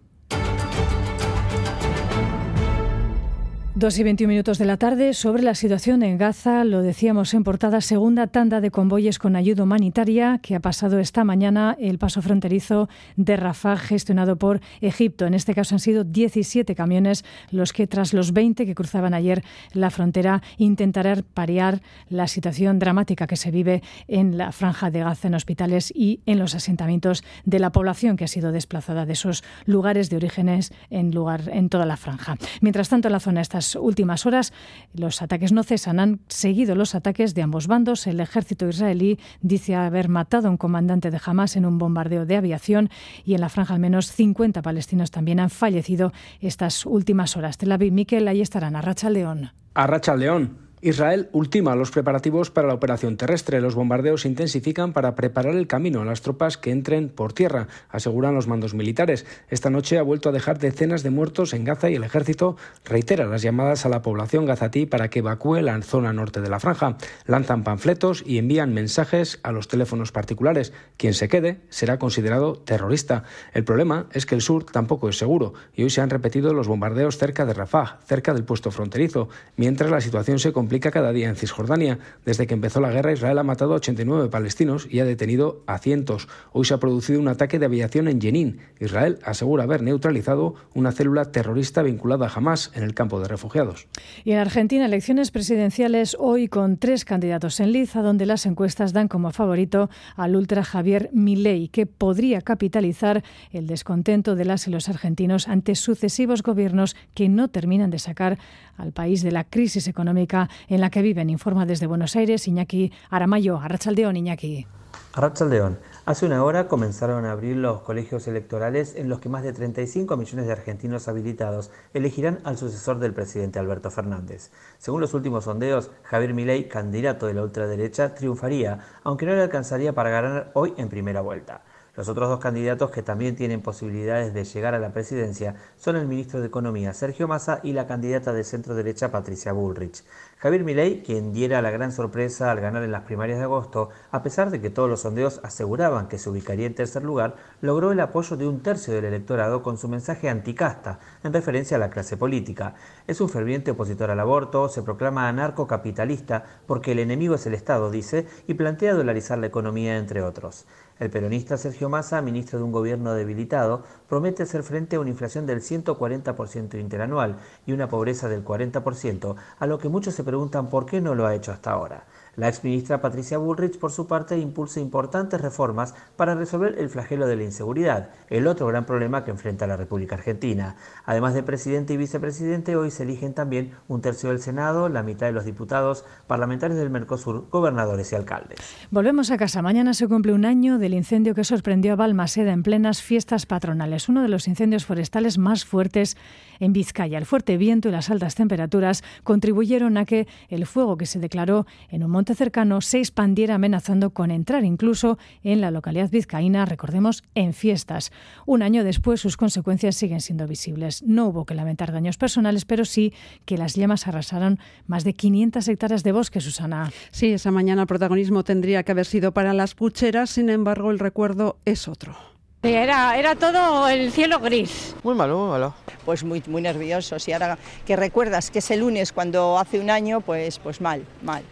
Dos 3.77 3.99
y 3.99 4.03
21 4.03 4.31
minutos 4.31 4.57
de 4.57 4.65
la 4.65 4.77
tarde 4.77 5.13
sobre 5.13 5.43
la 5.43 5.53
situación 5.53 6.01
en 6.01 6.17
Gaza, 6.17 6.63
lo 6.63 6.81
decíamos 6.81 7.35
en 7.35 7.43
portada, 7.43 7.79
segunda 7.79 8.25
tanda 8.25 8.59
de 8.59 8.71
convoyes 8.71 9.19
con 9.19 9.35
ayuda 9.35 9.61
humanitaria 9.61 10.39
que 10.41 10.55
ha 10.55 10.59
pasado 10.59 10.97
esta 10.97 11.23
mañana 11.23 11.77
el 11.79 11.99
paso 11.99 12.23
fronterizo 12.23 12.89
de 13.17 13.37
Rafah 13.37 13.77
gestionado 13.77 14.37
por 14.37 14.61
Egipto. 14.81 15.27
En 15.27 15.35
este 15.35 15.53
caso 15.53 15.75
han 15.75 15.79
sido 15.79 16.03
17 16.03 16.73
camiones 16.73 17.23
los 17.51 17.71
que 17.71 17.85
tras 17.85 18.15
los 18.15 18.33
20 18.33 18.65
que 18.65 18.73
cruzaban 18.73 19.13
ayer 19.13 19.43
la 19.73 19.91
frontera 19.91 20.41
intentarán 20.57 21.23
pariar 21.35 21.83
la 22.09 22.27
situación 22.27 22.79
dramática 22.79 23.27
que 23.27 23.35
se 23.35 23.51
vive 23.51 23.83
en 24.07 24.39
la 24.39 24.53
franja 24.53 24.89
de 24.89 25.01
Gaza 25.01 25.27
en 25.27 25.35
hospitales 25.35 25.93
y 25.95 26.21
en 26.25 26.39
los 26.39 26.55
asentamientos 26.55 27.23
de 27.45 27.59
la 27.59 27.71
población 27.71 28.17
que 28.17 28.23
ha 28.23 28.27
sido 28.27 28.51
desplazada 28.51 29.05
de 29.05 29.13
esos 29.13 29.43
lugares 29.65 30.09
de 30.09 30.15
orígenes 30.15 30.73
en 30.89 31.11
lugar 31.11 31.43
en 31.53 31.69
toda 31.69 31.85
la 31.85 31.95
franja. 31.95 32.37
Mientras 32.59 32.89
tanto 32.89 33.07
la 33.09 33.19
zona 33.19 33.41
estas 33.67 33.81
últimas 33.81 34.25
horas 34.25 34.53
los 34.93 35.21
ataques 35.21 35.51
no 35.51 35.63
cesan. 35.63 35.99
Han 35.99 36.19
seguido 36.27 36.75
los 36.75 36.95
ataques 36.95 37.33
de 37.33 37.41
ambos 37.41 37.67
bandos. 37.67 38.07
El 38.07 38.19
ejército 38.19 38.67
israelí 38.67 39.19
dice 39.41 39.75
haber 39.75 40.09
matado 40.09 40.47
a 40.47 40.51
un 40.51 40.57
comandante 40.57 41.11
de 41.11 41.19
Hamas 41.23 41.55
en 41.55 41.65
un 41.65 41.77
bombardeo 41.77 42.25
de 42.25 42.37
aviación 42.37 42.89
y 43.25 43.33
en 43.33 43.41
la 43.41 43.49
franja 43.49 43.73
al 43.73 43.79
menos 43.79 44.11
50 44.11 44.61
palestinos 44.61 45.11
también 45.11 45.39
han 45.39 45.49
fallecido 45.49 46.13
estas 46.39 46.85
últimas 46.85 47.35
horas. 47.35 47.57
Tel 47.57 47.71
Aviv, 47.71 47.91
Miquel, 47.91 48.27
ahí 48.27 48.41
estarán. 48.41 48.75
Arracha 48.75 49.09
León. 49.09 49.51
Arracha 49.73 50.15
León. 50.15 50.66
Israel 50.81 51.27
ultima 51.31 51.75
los 51.75 51.89
preparativos 51.89 52.51
para 52.51 52.67
la 52.67 52.75
operación 52.75 53.17
terrestre. 53.17 53.61
Los 53.61 53.73
bombardeos 53.73 54.25
intensifican 54.25 54.93
para 54.93 55.15
preparar 55.15 55.55
el 55.55 55.65
camino 55.65 56.01
a 56.01 56.05
las 56.05 56.21
tropas 56.21 56.57
que 56.57 56.69
entren 56.69 57.09
por 57.09 57.33
tierra, 57.33 57.67
aseguran 57.89 58.35
los 58.35 58.47
mandos 58.47 58.75
militares. 58.75 59.25
Esta 59.49 59.71
noche 59.71 59.97
ha 59.97 60.03
vuelto 60.03 60.29
a 60.29 60.31
dejar 60.31 60.59
decenas 60.59 61.01
de 61.01 61.09
muertos 61.09 61.53
en 61.53 61.63
Gaza 61.63 61.89
y 61.89 61.95
el 61.95 62.03
ejército 62.03 62.57
reitera 62.85 63.25
las 63.25 63.41
llamadas 63.41 63.87
a 63.87 63.89
la 63.89 64.03
población 64.03 64.45
gazatí 64.45 64.85
para 64.85 65.09
que 65.09 65.19
evacúe 65.19 65.61
la 65.61 65.81
zona 65.81 66.13
norte 66.13 66.41
de 66.41 66.49
la 66.49 66.59
franja. 66.59 66.97
Lanzan 67.25 67.63
panfletos 67.63 68.23
y 68.23 68.37
envían 68.37 68.75
mensajes 68.75 69.39
a 69.41 69.51
los 69.51 69.67
teléfonos 69.67 70.11
particulares. 70.11 70.73
Quien 70.95 71.15
se 71.15 71.27
quede 71.27 71.57
será 71.69 71.97
considerado 71.97 72.53
terrorista. 72.53 73.23
El 73.55 73.63
problema 73.63 74.05
es 74.11 74.27
que 74.27 74.35
el 74.35 74.41
sur 74.41 74.63
tampoco 74.65 75.09
es 75.09 75.17
seguro 75.17 75.55
y 75.73 75.81
hoy 75.81 75.89
se 75.89 76.01
han 76.01 76.11
repetido 76.11 76.53
los 76.53 76.67
bombardeos 76.67 77.17
cerca 77.17 77.47
de 77.47 77.55
Rafah, 77.55 77.97
cerca 78.05 78.35
del 78.35 78.43
puesto 78.43 78.69
fronterizo, 78.69 79.27
mientras 79.55 79.89
la 79.89 80.01
situación 80.01 80.37
se 80.37 80.53
complica 80.53 80.66
complica 80.67 80.91
cada 80.91 81.13
día 81.13 81.29
en 81.29 81.37
Cisjordania. 81.37 81.97
Desde 82.25 82.45
que 82.45 82.53
empezó 82.53 82.81
la 82.81 82.91
guerra, 82.91 83.13
Israel 83.13 83.37
ha 83.37 83.43
matado 83.43 83.71
a 83.71 83.77
89 83.77 84.27
palestinos 84.27 84.85
y 84.91 84.99
ha 84.99 85.05
detenido 85.05 85.63
a 85.65 85.77
cientos. 85.77 86.27
Hoy 86.51 86.65
se 86.65 86.73
ha 86.73 86.77
producido 86.77 87.21
un 87.21 87.29
ataque 87.29 87.57
de 87.57 87.67
aviación 87.67 88.09
en 88.09 88.19
Jenin. 88.19 88.59
Israel 88.81 89.17
asegura 89.23 89.63
haber 89.63 89.81
neutralizado 89.81 90.55
una 90.73 90.91
célula 90.91 91.31
terrorista 91.31 91.83
vinculada 91.83 92.27
a 92.27 92.29
Hamas 92.29 92.73
en 92.75 92.83
el 92.83 92.93
campo 92.93 93.21
de 93.21 93.29
refugiados. 93.29 93.87
Y 94.25 94.33
en 94.33 94.39
Argentina, 94.39 94.85
elecciones 94.85 95.31
presidenciales 95.31 96.17
hoy 96.19 96.49
con 96.49 96.75
tres 96.75 97.05
candidatos 97.05 97.61
en 97.61 97.71
liza, 97.71 98.01
donde 98.01 98.25
las 98.25 98.45
encuestas 98.45 98.91
dan 98.91 99.07
como 99.07 99.31
favorito 99.31 99.89
al 100.17 100.35
ultra 100.35 100.65
Javier 100.65 101.09
Milei, 101.13 101.69
que 101.69 101.85
podría 101.85 102.41
capitalizar 102.41 103.23
el 103.51 103.67
descontento 103.67 104.35
de 104.35 104.43
las 104.43 104.67
y 104.67 104.71
los 104.71 104.89
argentinos 104.89 105.47
ante 105.47 105.75
sucesivos 105.75 106.43
gobiernos 106.43 106.97
que 107.13 107.29
no 107.29 107.47
terminan 107.47 107.89
de 107.89 107.99
sacar 107.99 108.37
al 108.77 108.93
país 108.93 109.21
de 109.23 109.31
la 109.31 109.43
crisis 109.43 109.87
económica 109.87 110.49
en 110.67 110.81
la 110.81 110.89
que 110.89 111.01
viven. 111.01 111.29
Informa 111.29 111.65
desde 111.65 111.87
Buenos 111.87 112.15
Aires 112.15 112.47
Iñaki 112.47 112.91
Aramayo. 113.09 113.57
Arrachaldeón, 113.57 114.15
Iñaki. 114.15 114.67
Arrachaldeón. 115.13 115.79
Hace 116.05 116.25
una 116.25 116.43
hora 116.43 116.67
comenzaron 116.67 117.25
a 117.25 117.31
abrir 117.31 117.57
los 117.57 117.81
colegios 117.81 118.27
electorales 118.27 118.95
en 118.95 119.09
los 119.09 119.19
que 119.19 119.29
más 119.29 119.43
de 119.43 119.51
35 119.51 120.15
millones 120.15 120.45
de 120.45 120.53
argentinos 120.53 121.07
habilitados 121.07 121.71
elegirán 121.93 122.39
al 122.43 122.57
sucesor 122.57 122.99
del 122.99 123.13
presidente 123.13 123.59
Alberto 123.59 123.91
Fernández. 123.91 124.51
Según 124.77 125.01
los 125.01 125.13
últimos 125.13 125.45
sondeos, 125.45 125.91
Javier 126.03 126.33
Milei, 126.33 126.69
candidato 126.69 127.27
de 127.27 127.33
la 127.33 127.43
ultraderecha, 127.43 128.13
triunfaría, 128.13 128.79
aunque 129.03 129.25
no 129.25 129.33
le 129.33 129.41
alcanzaría 129.41 129.93
para 129.93 130.11
ganar 130.11 130.51
hoy 130.53 130.73
en 130.77 130.87
primera 130.87 131.21
vuelta. 131.21 131.63
Los 131.97 132.09
otros 132.09 132.29
dos 132.29 132.39
candidatos 132.39 132.91
que 132.91 133.01
también 133.01 133.35
tienen 133.35 133.63
posibilidades 133.63 134.31
de 134.31 134.43
llegar 134.43 134.75
a 134.75 134.79
la 134.79 134.93
presidencia 134.93 135.55
son 135.77 135.95
el 135.95 136.07
ministro 136.07 136.39
de 136.39 136.45
Economía 136.45 136.93
Sergio 136.93 137.27
Massa 137.27 137.59
y 137.63 137.73
la 137.73 137.87
candidata 137.87 138.33
de 138.33 138.43
centro 138.43 138.75
derecha 138.75 139.11
Patricia 139.11 139.51
Bullrich. 139.51 140.03
Javier 140.37 140.63
Milei, 140.63 141.01
quien 141.01 141.33
diera 141.33 141.59
la 141.63 141.71
gran 141.71 141.91
sorpresa 141.91 142.51
al 142.51 142.61
ganar 142.61 142.83
en 142.83 142.91
las 142.91 143.01
primarias 143.01 143.39
de 143.39 143.45
agosto, 143.45 143.89
a 144.11 144.21
pesar 144.21 144.51
de 144.51 144.61
que 144.61 144.69
todos 144.69 144.87
los 144.87 145.01
sondeos 145.01 145.39
aseguraban 145.41 146.07
que 146.07 146.19
se 146.19 146.29
ubicaría 146.29 146.67
en 146.67 146.75
tercer 146.75 147.03
lugar, 147.03 147.35
logró 147.61 147.91
el 147.91 147.99
apoyo 147.99 148.37
de 148.37 148.47
un 148.47 148.61
tercio 148.61 148.93
del 148.93 149.05
electorado 149.05 149.63
con 149.63 149.79
su 149.79 149.87
mensaje 149.87 150.29
anticasta, 150.29 150.99
en 151.23 151.33
referencia 151.33 151.77
a 151.77 151.79
la 151.79 151.89
clase 151.89 152.15
política. 152.15 152.75
Es 153.07 153.21
un 153.21 153.29
ferviente 153.29 153.71
opositor 153.71 154.11
al 154.11 154.19
aborto, 154.19 154.69
se 154.69 154.83
proclama 154.83 155.27
anarcocapitalista 155.27 156.43
porque 156.67 156.91
el 156.91 156.99
enemigo 156.99 157.33
es 157.33 157.47
el 157.47 157.55
Estado, 157.55 157.89
dice, 157.89 158.27
y 158.45 158.53
plantea 158.53 158.93
dolarizar 158.93 159.39
la 159.39 159.47
economía, 159.47 159.97
entre 159.97 160.21
otros. 160.21 160.67
El 160.99 161.11
peronista 161.11 161.57
Sergio 161.57 161.89
Massa, 161.89 162.21
ministro 162.21 162.57
de 162.57 162.65
un 162.65 162.71
gobierno 162.71 163.13
debilitado, 163.13 163.83
promete 164.09 164.43
hacer 164.43 164.63
frente 164.63 164.95
a 164.95 164.99
una 164.99 165.11
inflación 165.11 165.45
del 165.45 165.61
140% 165.61 166.79
interanual 166.79 167.37
y 167.67 167.73
una 167.73 167.87
pobreza 167.87 168.27
del 168.27 168.43
40%, 168.43 169.35
a 169.59 169.67
lo 169.67 169.77
que 169.77 169.89
muchos 169.89 170.15
se 170.15 170.23
preguntan 170.23 170.69
por 170.69 170.87
qué 170.87 170.99
no 170.99 171.13
lo 171.13 171.27
ha 171.27 171.35
hecho 171.35 171.51
hasta 171.51 171.71
ahora. 171.71 172.05
La 172.37 172.49
exministra 172.49 173.01
Patricia 173.01 173.39
Bullrich, 173.39 173.79
por 173.79 173.91
su 173.91 174.05
parte, 174.05 174.37
impulsa 174.37 174.79
importantes 174.79 175.41
reformas 175.41 175.95
para 176.15 176.35
resolver 176.35 176.75
el 176.77 176.87
flagelo 176.87 177.25
de 177.25 177.35
la 177.35 177.43
inseguridad, 177.43 178.11
el 178.29 178.45
otro 178.45 178.67
gran 178.67 178.85
problema 178.85 179.25
que 179.25 179.31
enfrenta 179.31 179.65
la 179.65 179.75
República 179.75 180.13
Argentina. 180.13 180.75
Además 181.05 181.33
de 181.33 181.41
presidente 181.41 181.95
y 181.95 181.97
vicepresidente, 181.97 182.75
hoy 182.75 182.91
se 182.91 183.01
eligen 183.01 183.33
también 183.33 183.71
un 183.87 184.01
tercio 184.01 184.29
del 184.29 184.39
Senado, 184.39 184.87
la 184.87 185.01
mitad 185.01 185.25
de 185.25 185.31
los 185.31 185.45
diputados, 185.45 186.05
parlamentarios 186.27 186.79
del 186.79 186.91
Mercosur, 186.91 187.49
gobernadores 187.49 188.11
y 188.11 188.15
alcaldes. 188.15 188.59
Volvemos 188.91 189.31
a 189.31 189.37
casa. 189.37 189.63
Mañana 189.63 189.95
se 189.95 190.07
cumple 190.07 190.33
un 190.33 190.45
año 190.45 190.77
del 190.77 190.93
incendio 190.93 191.33
que 191.33 191.43
sorprendió 191.43 191.93
a 191.93 191.95
Balmaseda 191.95 192.51
en 192.51 192.61
plenas 192.61 193.01
fiestas 193.01 193.47
patronales, 193.47 194.09
uno 194.09 194.21
de 194.21 194.29
los 194.29 194.47
incendios 194.47 194.85
forestales 194.85 195.39
más 195.39 195.65
fuertes 195.65 196.15
en 196.59 196.73
Vizcaya. 196.73 197.17
El 197.17 197.25
fuerte 197.25 197.57
viento 197.57 197.89
y 197.89 197.91
las 197.91 198.09
altas 198.09 198.35
temperaturas 198.35 199.03
contribuyeron 199.23 199.97
a 199.97 200.05
que 200.05 200.27
el 200.49 200.65
fuego 200.65 200.97
que 200.97 201.05
se 201.05 201.19
declaró 201.19 201.65
en 201.89 202.03
un 202.03 202.11
monte 202.11 202.35
cercano 202.35 202.81
se 202.81 202.99
expandiera 202.99 203.55
amenazando 203.55 204.11
con 204.11 204.31
entrar 204.31 204.63
incluso 204.63 205.17
en 205.43 205.61
la 205.61 205.71
localidad 205.71 206.09
vizcaína, 206.09 206.65
recordemos, 206.65 207.23
en 207.35 207.53
fiestas. 207.53 208.11
Un 208.45 208.61
año 208.61 208.83
después 208.83 209.21
sus 209.21 209.37
consecuencias 209.37 209.95
siguen 209.95 210.21
siendo 210.21 210.47
visibles. 210.47 211.03
No 211.03 211.27
hubo 211.27 211.45
que 211.45 211.55
lamentar 211.55 211.91
daños 211.91 212.17
personales, 212.17 212.65
pero 212.65 212.85
sí 212.85 213.13
que 213.45 213.57
las 213.57 213.75
llamas 213.75 214.07
arrasaron 214.07 214.59
más 214.85 215.03
de 215.03 215.13
500 215.13 215.67
hectáreas 215.67 216.03
de 216.03 216.11
bosque, 216.11 216.41
Susana. 216.41 216.91
Sí, 217.11 217.33
esa 217.33 217.51
mañana 217.51 217.83
el 217.83 217.87
protagonismo 217.87 218.43
tendría 218.43 218.83
que 218.83 218.91
haber 218.91 219.05
sido 219.05 219.33
para 219.33 219.53
las 219.53 219.75
pucheras, 219.75 220.29
sin 220.29 220.49
embargo 220.49 220.91
el 220.91 220.99
recuerdo 220.99 221.57
es 221.65 221.87
otro. 221.87 222.36
Era, 222.63 223.17
era 223.17 223.35
todo 223.35 223.87
el 223.87 224.11
cielo 224.11 224.39
gris. 224.39 224.95
Muy 225.03 225.15
malo, 225.15 225.37
muy 225.37 225.49
malo. 225.49 225.75
Pues 226.05 226.23
muy, 226.23 226.43
muy 226.47 226.61
nerviosos 226.61 227.27
y 227.27 227.31
ahora 227.31 227.57
que 227.85 227.95
recuerdas 227.95 228.51
que 228.51 228.59
es 228.59 228.71
el 228.71 228.79
lunes 228.79 229.13
cuando 229.13 229.57
hace 229.57 229.79
un 229.79 229.89
año, 229.89 230.21
pues, 230.21 230.59
pues 230.59 230.81
mal, 230.81 231.03
mal. 231.23 231.43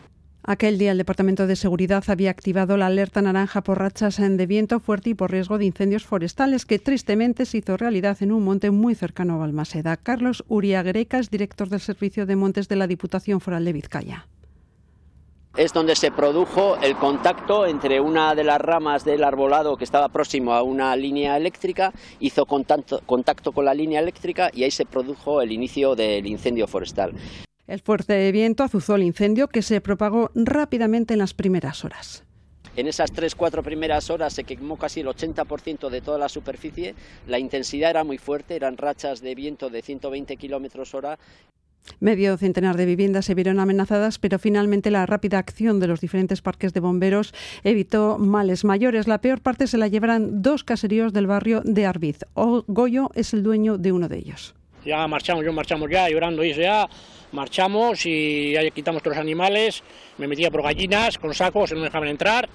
Aquel 0.47 0.77
día 0.77 0.91
el 0.91 0.99
Departamento 0.99 1.47
de 1.47 1.55
Seguridad 1.55 2.03
había 2.07 2.29
activado 2.29 2.77
la 2.77 2.85
alerta 2.85 3.19
naranja 3.21 3.61
por 3.61 3.79
rachas 3.79 4.17
de 4.17 4.45
viento 4.45 4.79
fuerte 4.79 5.09
y 5.09 5.13
por 5.15 5.31
riesgo 5.31 5.57
de 5.57 5.65
incendios 5.65 6.05
forestales 6.05 6.67
que 6.67 6.77
tristemente 6.77 7.45
se 7.45 7.57
hizo 7.57 7.77
realidad 7.77 8.17
en 8.21 8.31
un 8.31 8.43
monte 8.43 8.69
muy 8.69 8.93
cercano 8.93 9.35
a 9.35 9.37
Balmaseda. 9.37 9.97
Carlos 9.97 10.43
Uriagreca 10.47 11.17
es 11.17 11.31
director 11.31 11.69
del 11.69 11.79
Servicio 11.79 12.27
de 12.27 12.35
Montes 12.35 12.67
de 12.67 12.75
la 12.75 12.85
Diputación 12.85 13.41
Foral 13.41 13.65
de 13.65 13.73
Vizcaya 13.73 14.27
es 15.57 15.71
donde 15.71 15.95
se 15.95 16.11
produjo 16.11 16.75
el 16.77 16.95
contacto 16.97 17.65
entre 17.65 18.01
una 18.01 18.35
de 18.35 18.43
las 18.43 18.59
ramas 18.59 19.05
del 19.05 19.23
arbolado 19.23 19.77
que 19.77 19.85
estaba 19.85 20.09
próximo 20.09 20.53
a 20.53 20.63
una 20.63 20.95
línea 20.95 21.37
eléctrica, 21.37 21.93
hizo 22.19 22.45
contacto, 22.45 23.01
contacto 23.05 23.53
con 23.53 23.65
la 23.65 23.73
línea 23.73 24.01
eléctrica 24.01 24.49
y 24.53 24.63
ahí 24.63 24.71
se 24.71 24.85
produjo 24.85 25.41
el 25.41 25.51
inicio 25.51 25.95
del 25.95 26.27
incendio 26.27 26.67
forestal. 26.67 27.13
El 27.67 27.79
fuerte 27.79 28.31
viento 28.31 28.63
azuzó 28.63 28.95
el 28.95 29.03
incendio 29.03 29.47
que 29.47 29.61
se 29.61 29.79
propagó 29.81 30.29
rápidamente 30.35 31.13
en 31.13 31.19
las 31.19 31.33
primeras 31.33 31.85
horas. 31.85 32.23
En 32.75 32.87
esas 32.87 33.13
tres, 33.13 33.35
cuatro 33.35 33.63
primeras 33.63 34.09
horas 34.09 34.33
se 34.33 34.43
quemó 34.43 34.77
casi 34.77 34.99
el 34.99 35.07
80% 35.07 35.89
de 35.89 36.01
toda 36.01 36.17
la 36.17 36.27
superficie. 36.27 36.93
La 37.25 37.39
intensidad 37.39 37.91
era 37.91 38.03
muy 38.03 38.17
fuerte, 38.17 38.57
eran 38.57 38.75
rachas 38.75 39.21
de 39.21 39.33
viento 39.33 39.69
de 39.69 39.81
120 39.81 40.35
kilómetros 40.35 40.93
hora 40.93 41.17
Medio 41.99 42.37
centenar 42.37 42.77
de 42.77 42.85
viviendas 42.85 43.25
se 43.25 43.35
vieron 43.35 43.59
amenazadas, 43.59 44.19
pero 44.19 44.39
finalmente 44.39 44.91
la 44.91 45.05
rápida 45.05 45.37
acción 45.37 45.79
de 45.79 45.87
los 45.87 46.01
diferentes 46.01 46.41
parques 46.41 46.73
de 46.73 46.79
bomberos 46.79 47.33
evitó 47.63 48.17
males 48.17 48.65
mayores. 48.65 49.07
La 49.07 49.21
peor 49.21 49.41
parte 49.41 49.67
se 49.67 49.77
la 49.77 49.87
llevarán 49.87 50.41
dos 50.41 50.63
caseríos 50.63 51.13
del 51.13 51.27
barrio 51.27 51.61
de 51.63 51.85
Arbiz. 51.85 52.19
Goyo 52.35 53.11
es 53.15 53.33
el 53.33 53.43
dueño 53.43 53.77
de 53.77 53.91
uno 53.91 54.09
de 54.09 54.17
ellos. 54.17 54.55
Ya 54.85 55.07
marchamos, 55.07 55.43
yo 55.43 55.51
marchamos 55.51 55.89
ya, 55.89 56.09
llorando 56.09 56.43
y 56.43 56.53
ya, 56.53 56.87
marchamos 57.31 58.05
y 58.05 58.51
ya 58.51 58.69
quitamos 58.69 59.01
todos 59.01 59.17
los 59.17 59.21
animales, 59.21 59.83
me 60.19 60.27
metía 60.27 60.51
por 60.51 60.61
gallinas 60.61 61.17
con 61.17 61.33
sacos, 61.33 61.71
no 61.71 61.79
me 61.79 61.85
dejaban 61.85 62.09
entrar, 62.09 62.47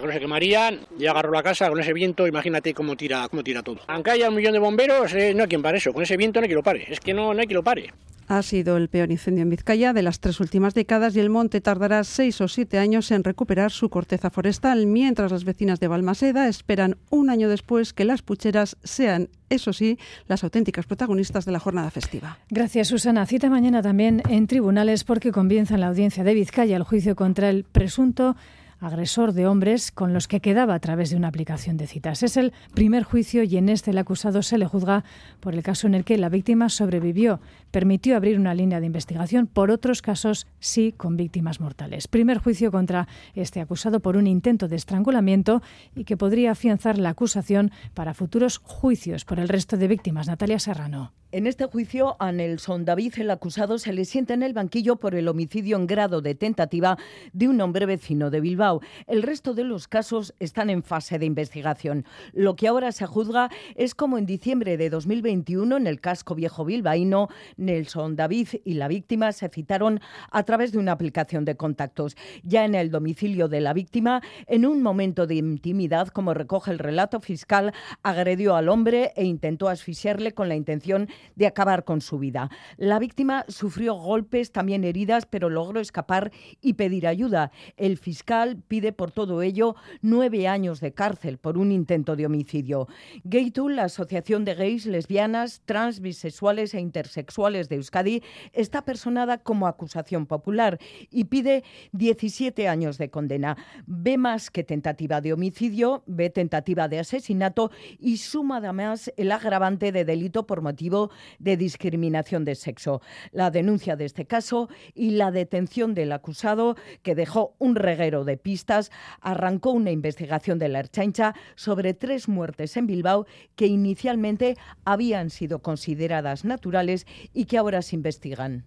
que 0.00 0.06
no 0.06 0.12
se 0.12 0.20
quemarían, 0.20 0.80
ya 0.98 1.12
agarró 1.12 1.30
la 1.32 1.42
casa 1.42 1.68
con 1.68 1.80
ese 1.80 1.92
viento, 1.92 2.26
imagínate 2.26 2.74
cómo 2.74 2.96
tira, 2.96 3.28
cómo 3.28 3.42
tira 3.42 3.62
todo. 3.62 3.78
Aunque 3.86 4.10
haya 4.10 4.28
un 4.28 4.34
millón 4.34 4.52
de 4.52 4.58
bomberos, 4.58 5.14
eh, 5.14 5.32
no 5.32 5.44
hay 5.44 5.48
quien 5.48 5.62
pare 5.62 5.78
eso, 5.78 5.92
con 5.92 6.02
ese 6.02 6.16
viento 6.16 6.40
no 6.40 6.44
hay 6.44 6.48
quien 6.48 6.56
lo 6.56 6.62
pare, 6.62 6.86
es 6.88 7.00
que 7.00 7.14
no, 7.14 7.32
no 7.32 7.40
hay 7.40 7.46
quien 7.46 7.56
lo 7.56 7.62
pare. 7.62 7.92
Ha 8.28 8.42
sido 8.42 8.76
el 8.76 8.88
peor 8.88 9.10
incendio 9.10 9.42
en 9.42 9.50
Vizcaya 9.50 9.92
de 9.92 10.02
las 10.02 10.18
tres 10.20 10.40
últimas 10.40 10.74
décadas 10.74 11.14
y 11.14 11.20
el 11.20 11.30
monte 11.30 11.60
tardará 11.60 12.02
seis 12.02 12.40
o 12.40 12.48
siete 12.48 12.78
años 12.78 13.10
en 13.10 13.22
recuperar 13.22 13.70
su 13.70 13.88
corteza 13.88 14.30
forestal, 14.30 14.86
mientras 14.86 15.30
las 15.30 15.44
vecinas 15.44 15.78
de 15.78 15.88
Balmaseda 15.88 16.48
esperan 16.48 16.96
un 17.10 17.30
año 17.30 17.48
después 17.48 17.92
que 17.92 18.04
las 18.04 18.22
pucheras 18.22 18.76
sean, 18.82 19.28
eso 19.48 19.72
sí, 19.72 19.98
las 20.26 20.42
auténticas 20.42 20.86
protagonistas 20.86 21.44
de 21.44 21.52
la 21.52 21.60
jornada 21.60 21.90
festiva. 21.90 22.38
Gracias, 22.50 22.88
Susana. 22.88 23.26
Cita 23.26 23.48
mañana 23.48 23.80
también 23.80 24.22
en 24.28 24.46
tribunales 24.46 25.04
porque 25.04 25.30
comienza 25.30 25.74
en 25.74 25.80
la 25.80 25.88
audiencia 25.88 26.24
de 26.24 26.34
Vizcaya 26.34 26.76
el 26.76 26.82
juicio 26.82 27.14
contra 27.14 27.48
el 27.48 27.64
presunto 27.64 28.36
agresor 28.80 29.32
de 29.32 29.46
hombres 29.46 29.90
con 29.90 30.12
los 30.12 30.28
que 30.28 30.40
quedaba 30.40 30.74
a 30.74 30.80
través 30.80 31.10
de 31.10 31.16
una 31.16 31.28
aplicación 31.28 31.76
de 31.76 31.86
citas. 31.86 32.22
Es 32.22 32.36
el 32.36 32.52
primer 32.74 33.04
juicio 33.04 33.42
y 33.42 33.56
en 33.56 33.68
este 33.68 33.90
el 33.90 33.98
acusado 33.98 34.42
se 34.42 34.58
le 34.58 34.66
juzga 34.66 35.04
por 35.40 35.54
el 35.54 35.62
caso 35.62 35.86
en 35.86 35.94
el 35.94 36.04
que 36.04 36.18
la 36.18 36.28
víctima 36.28 36.68
sobrevivió. 36.68 37.40
Permitió 37.70 38.16
abrir 38.16 38.38
una 38.38 38.54
línea 38.54 38.80
de 38.80 38.86
investigación 38.86 39.46
por 39.46 39.70
otros 39.70 40.02
casos 40.02 40.46
sí 40.60 40.92
con 40.96 41.16
víctimas 41.16 41.60
mortales. 41.60 42.08
Primer 42.08 42.38
juicio 42.38 42.70
contra 42.70 43.08
este 43.34 43.60
acusado 43.60 44.00
por 44.00 44.16
un 44.16 44.26
intento 44.26 44.68
de 44.68 44.76
estrangulamiento 44.76 45.62
y 45.94 46.04
que 46.04 46.16
podría 46.16 46.52
afianzar 46.52 46.98
la 46.98 47.10
acusación 47.10 47.70
para 47.94 48.14
futuros 48.14 48.58
juicios 48.58 49.24
por 49.24 49.40
el 49.40 49.48
resto 49.48 49.76
de 49.76 49.88
víctimas. 49.88 50.26
Natalia 50.26 50.58
Serrano. 50.58 51.12
En 51.32 51.46
este 51.46 51.66
juicio, 51.66 52.16
a 52.18 52.30
Nelson 52.30 52.84
David, 52.84 53.14
el 53.18 53.30
acusado, 53.30 53.78
se 53.78 53.92
le 53.92 54.04
sienta 54.04 54.32
en 54.32 54.42
el 54.42 54.54
banquillo 54.54 54.96
por 54.96 55.14
el 55.14 55.26
homicidio 55.26 55.76
en 55.76 55.86
grado 55.86 56.22
de 56.22 56.34
tentativa 56.36 56.96
de 57.32 57.48
un 57.48 57.60
hombre 57.60 57.84
vecino 57.84 58.30
de 58.30 58.40
Bilbao. 58.40 58.65
El 59.06 59.22
resto 59.22 59.54
de 59.54 59.64
los 59.64 59.86
casos 59.86 60.34
están 60.40 60.70
en 60.70 60.82
fase 60.82 61.18
de 61.18 61.26
investigación. 61.26 62.04
Lo 62.32 62.56
que 62.56 62.68
ahora 62.68 62.90
se 62.92 63.06
juzga 63.06 63.48
es 63.76 63.94
como 63.94 64.18
en 64.18 64.26
diciembre 64.26 64.76
de 64.76 64.90
2021, 64.90 65.76
en 65.76 65.86
el 65.86 66.00
casco 66.00 66.34
viejo 66.34 66.64
bilbaíno, 66.64 67.28
Nelson 67.56 68.16
David 68.16 68.48
y 68.64 68.74
la 68.74 68.88
víctima 68.88 69.32
se 69.32 69.48
citaron 69.48 70.00
a 70.30 70.42
través 70.42 70.72
de 70.72 70.78
una 70.78 70.92
aplicación 70.92 71.44
de 71.44 71.56
contactos. 71.56 72.16
Ya 72.42 72.64
en 72.64 72.74
el 72.74 72.90
domicilio 72.90 73.48
de 73.48 73.60
la 73.60 73.72
víctima, 73.72 74.20
en 74.46 74.66
un 74.66 74.82
momento 74.82 75.26
de 75.26 75.36
intimidad, 75.36 76.08
como 76.08 76.34
recoge 76.34 76.70
el 76.72 76.78
relato 76.78 77.20
fiscal, 77.20 77.72
agredió 78.02 78.56
al 78.56 78.68
hombre 78.68 79.12
e 79.16 79.24
intentó 79.24 79.68
asfixiarle 79.68 80.32
con 80.32 80.48
la 80.48 80.56
intención 80.56 81.08
de 81.36 81.46
acabar 81.46 81.84
con 81.84 82.00
su 82.00 82.18
vida. 82.18 82.50
La 82.76 82.98
víctima 82.98 83.44
sufrió 83.48 83.94
golpes, 83.94 84.50
también 84.50 84.84
heridas, 84.84 85.26
pero 85.26 85.50
logró 85.50 85.80
escapar 85.80 86.32
y 86.60 86.74
pedir 86.74 87.06
ayuda. 87.06 87.52
El 87.76 87.98
fiscal 87.98 88.55
pide 88.68 88.92
por 88.92 89.10
todo 89.10 89.42
ello 89.42 89.76
nueve 90.02 90.48
años 90.48 90.80
de 90.80 90.92
cárcel 90.92 91.38
por 91.38 91.58
un 91.58 91.72
intento 91.72 92.16
de 92.16 92.26
homicidio. 92.26 92.88
Gaytool, 93.24 93.76
la 93.76 93.84
Asociación 93.84 94.44
de 94.44 94.54
Gays, 94.54 94.86
Lesbianas, 94.86 95.62
Trans, 95.64 96.00
Bisexuales 96.00 96.74
e 96.74 96.80
Intersexuales 96.80 97.68
de 97.68 97.76
Euskadi, 97.76 98.22
está 98.52 98.84
personada 98.84 99.38
como 99.38 99.66
acusación 99.66 100.26
popular 100.26 100.78
y 101.10 101.24
pide 101.24 101.64
17 101.92 102.68
años 102.68 102.98
de 102.98 103.10
condena. 103.10 103.56
Ve 103.86 104.18
más 104.18 104.50
que 104.50 104.64
tentativa 104.64 105.20
de 105.20 105.32
homicidio, 105.32 106.02
ve 106.06 106.30
tentativa 106.30 106.88
de 106.88 106.98
asesinato 106.98 107.70
y 107.98 108.18
suma 108.18 108.58
además 108.58 109.12
el 109.16 109.32
agravante 109.32 109.92
de 109.92 110.04
delito 110.04 110.46
por 110.46 110.62
motivo 110.62 111.10
de 111.38 111.56
discriminación 111.56 112.44
de 112.44 112.54
sexo. 112.54 113.00
La 113.32 113.50
denuncia 113.50 113.96
de 113.96 114.04
este 114.04 114.26
caso 114.26 114.68
y 114.94 115.10
la 115.10 115.30
detención 115.30 115.94
del 115.94 116.12
acusado, 116.12 116.76
que 117.02 117.14
dejó 117.14 117.54
un 117.58 117.76
reguero 117.76 118.24
de 118.24 118.36
pistas, 118.46 118.92
arrancó 119.20 119.72
una 119.72 119.90
investigación 119.90 120.60
de 120.60 120.68
la 120.68 120.78
Erchancha 120.78 121.34
sobre 121.56 121.94
tres 121.94 122.28
muertes 122.28 122.76
en 122.76 122.86
Bilbao 122.86 123.26
que 123.56 123.66
inicialmente 123.66 124.56
habían 124.84 125.30
sido 125.30 125.58
consideradas 125.62 126.44
naturales 126.44 127.08
y 127.34 127.46
que 127.46 127.58
ahora 127.58 127.82
se 127.82 127.96
investigan. 127.96 128.62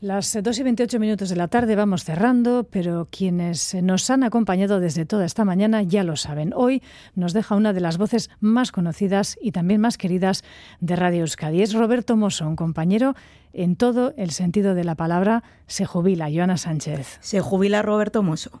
Las 0.00 0.36
2 0.40 0.58
y 0.58 0.62
28 0.62 0.98
minutos 0.98 1.28
de 1.28 1.36
la 1.36 1.46
tarde 1.46 1.76
vamos 1.76 2.02
cerrando, 2.02 2.64
pero 2.70 3.06
quienes 3.10 3.74
nos 3.82 4.10
han 4.10 4.24
acompañado 4.24 4.80
desde 4.80 5.04
toda 5.04 5.24
esta 5.24 5.44
mañana 5.44 5.82
ya 5.82 6.02
lo 6.02 6.16
saben. 6.16 6.52
Hoy 6.54 6.82
nos 7.14 7.32
deja 7.32 7.54
una 7.54 7.72
de 7.72 7.80
las 7.80 7.98
voces 7.98 8.30
más 8.40 8.72
conocidas 8.72 9.36
y 9.40 9.52
también 9.52 9.80
más 9.80 9.96
queridas 9.96 10.42
de 10.80 10.96
Radio 10.96 11.20
Euskadi. 11.20 11.62
Es 11.62 11.72
Roberto 11.72 12.16
Mosso, 12.16 12.48
un 12.48 12.56
compañero 12.56 13.14
en 13.52 13.76
todo 13.76 14.12
el 14.16 14.30
sentido 14.30 14.74
de 14.74 14.84
la 14.84 14.94
palabra. 14.94 15.42
Se 15.66 15.84
jubila, 15.84 16.28
Joana 16.32 16.58
Sánchez. 16.58 17.18
Se 17.20 17.40
jubila 17.40 17.82
Roberto 17.82 18.22
Mosso. 18.22 18.60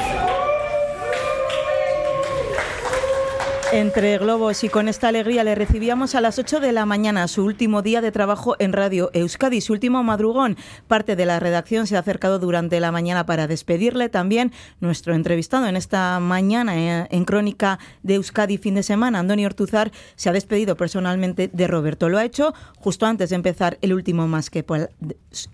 Entre 3.73 4.17
globos 4.17 4.65
y 4.65 4.69
con 4.69 4.89
esta 4.89 5.07
alegría 5.07 5.45
le 5.45 5.55
recibíamos 5.55 6.13
a 6.15 6.19
las 6.19 6.37
8 6.37 6.59
de 6.59 6.73
la 6.73 6.85
mañana, 6.85 7.29
su 7.29 7.45
último 7.45 7.81
día 7.81 8.01
de 8.01 8.11
trabajo 8.11 8.57
en 8.59 8.73
Radio 8.73 9.09
Euskadi, 9.13 9.61
su 9.61 9.71
último 9.71 10.03
madrugón. 10.03 10.57
Parte 10.89 11.15
de 11.15 11.25
la 11.25 11.39
redacción 11.39 11.87
se 11.87 11.95
ha 11.95 11.99
acercado 11.99 12.37
durante 12.37 12.81
la 12.81 12.91
mañana 12.91 13.25
para 13.25 13.47
despedirle. 13.47 14.09
También 14.09 14.51
nuestro 14.81 15.15
entrevistado 15.15 15.67
en 15.67 15.77
esta 15.77 16.19
mañana 16.19 16.77
eh, 16.77 17.07
en 17.11 17.23
Crónica 17.23 17.79
de 18.03 18.15
Euskadi 18.15 18.57
fin 18.57 18.75
de 18.75 18.83
semana, 18.83 19.19
Antonio 19.19 19.47
Ortuzar, 19.47 19.93
se 20.17 20.27
ha 20.27 20.33
despedido 20.33 20.75
personalmente 20.75 21.49
de 21.53 21.67
Roberto. 21.67 22.09
Lo 22.09 22.17
ha 22.17 22.25
hecho 22.25 22.53
justo 22.75 23.05
antes 23.05 23.29
de 23.29 23.37
empezar 23.37 23.77
el 23.81 23.93
último 23.93 24.27
más 24.27 24.49
que, 24.49 24.65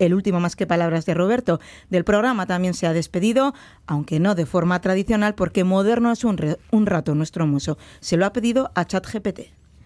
el 0.00 0.14
último 0.14 0.40
más 0.40 0.56
que 0.56 0.66
palabras 0.66 1.06
de 1.06 1.14
Roberto. 1.14 1.60
Del 1.88 2.02
programa 2.02 2.46
también 2.46 2.74
se 2.74 2.88
ha 2.88 2.92
despedido, 2.92 3.54
aunque 3.86 4.18
no 4.18 4.34
de 4.34 4.44
forma 4.44 4.80
tradicional, 4.80 5.36
porque 5.36 5.62
moderno 5.62 6.10
es 6.10 6.24
un, 6.24 6.56
un 6.72 6.86
rato 6.86 7.14
nuestro 7.14 7.46
mozo 7.46 7.78
se 8.08 8.16
lo 8.16 8.24
ha 8.24 8.32
pedido 8.32 8.70
a 8.74 8.86
ChatGPT. 8.86 9.40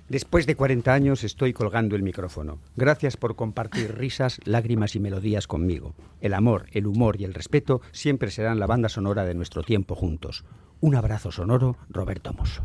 Después 0.08 0.46
de 0.46 0.54
40 0.54 0.94
años 0.94 1.24
estoy 1.24 1.52
colgando 1.52 1.96
el 1.96 2.04
micrófono. 2.04 2.60
Gracias 2.76 3.16
por 3.16 3.34
compartir 3.34 3.96
risas, 3.96 4.38
lágrimas 4.44 4.94
y 4.94 5.00
melodías 5.00 5.48
conmigo. 5.48 5.96
El 6.20 6.34
amor, 6.34 6.66
el 6.70 6.86
humor 6.86 7.20
y 7.20 7.24
el 7.24 7.34
respeto 7.34 7.80
siempre 7.90 8.30
serán 8.30 8.60
la 8.60 8.68
banda 8.68 8.88
sonora 8.88 9.24
de 9.24 9.34
nuestro 9.34 9.64
tiempo 9.64 9.96
juntos. 9.96 10.44
Un 10.80 10.94
abrazo 10.94 11.32
sonoro, 11.32 11.76
Roberto 11.90 12.32
Mosso. 12.32 12.62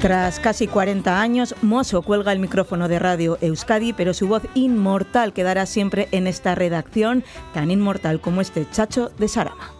Tras 0.00 0.38
casi 0.38 0.68
40 0.68 1.20
años, 1.20 1.56
Mosso 1.62 2.02
cuelga 2.02 2.30
el 2.30 2.38
micrófono 2.38 2.86
de 2.86 3.00
Radio 3.00 3.36
Euskadi, 3.40 3.94
pero 3.94 4.14
su 4.14 4.28
voz 4.28 4.44
inmortal 4.54 5.32
quedará 5.32 5.66
siempre 5.66 6.06
en 6.12 6.28
esta 6.28 6.54
redacción, 6.54 7.24
tan 7.52 7.72
inmortal 7.72 8.20
como 8.20 8.40
este 8.40 8.64
chacho 8.70 9.10
de 9.18 9.26
Sarama. 9.26 9.75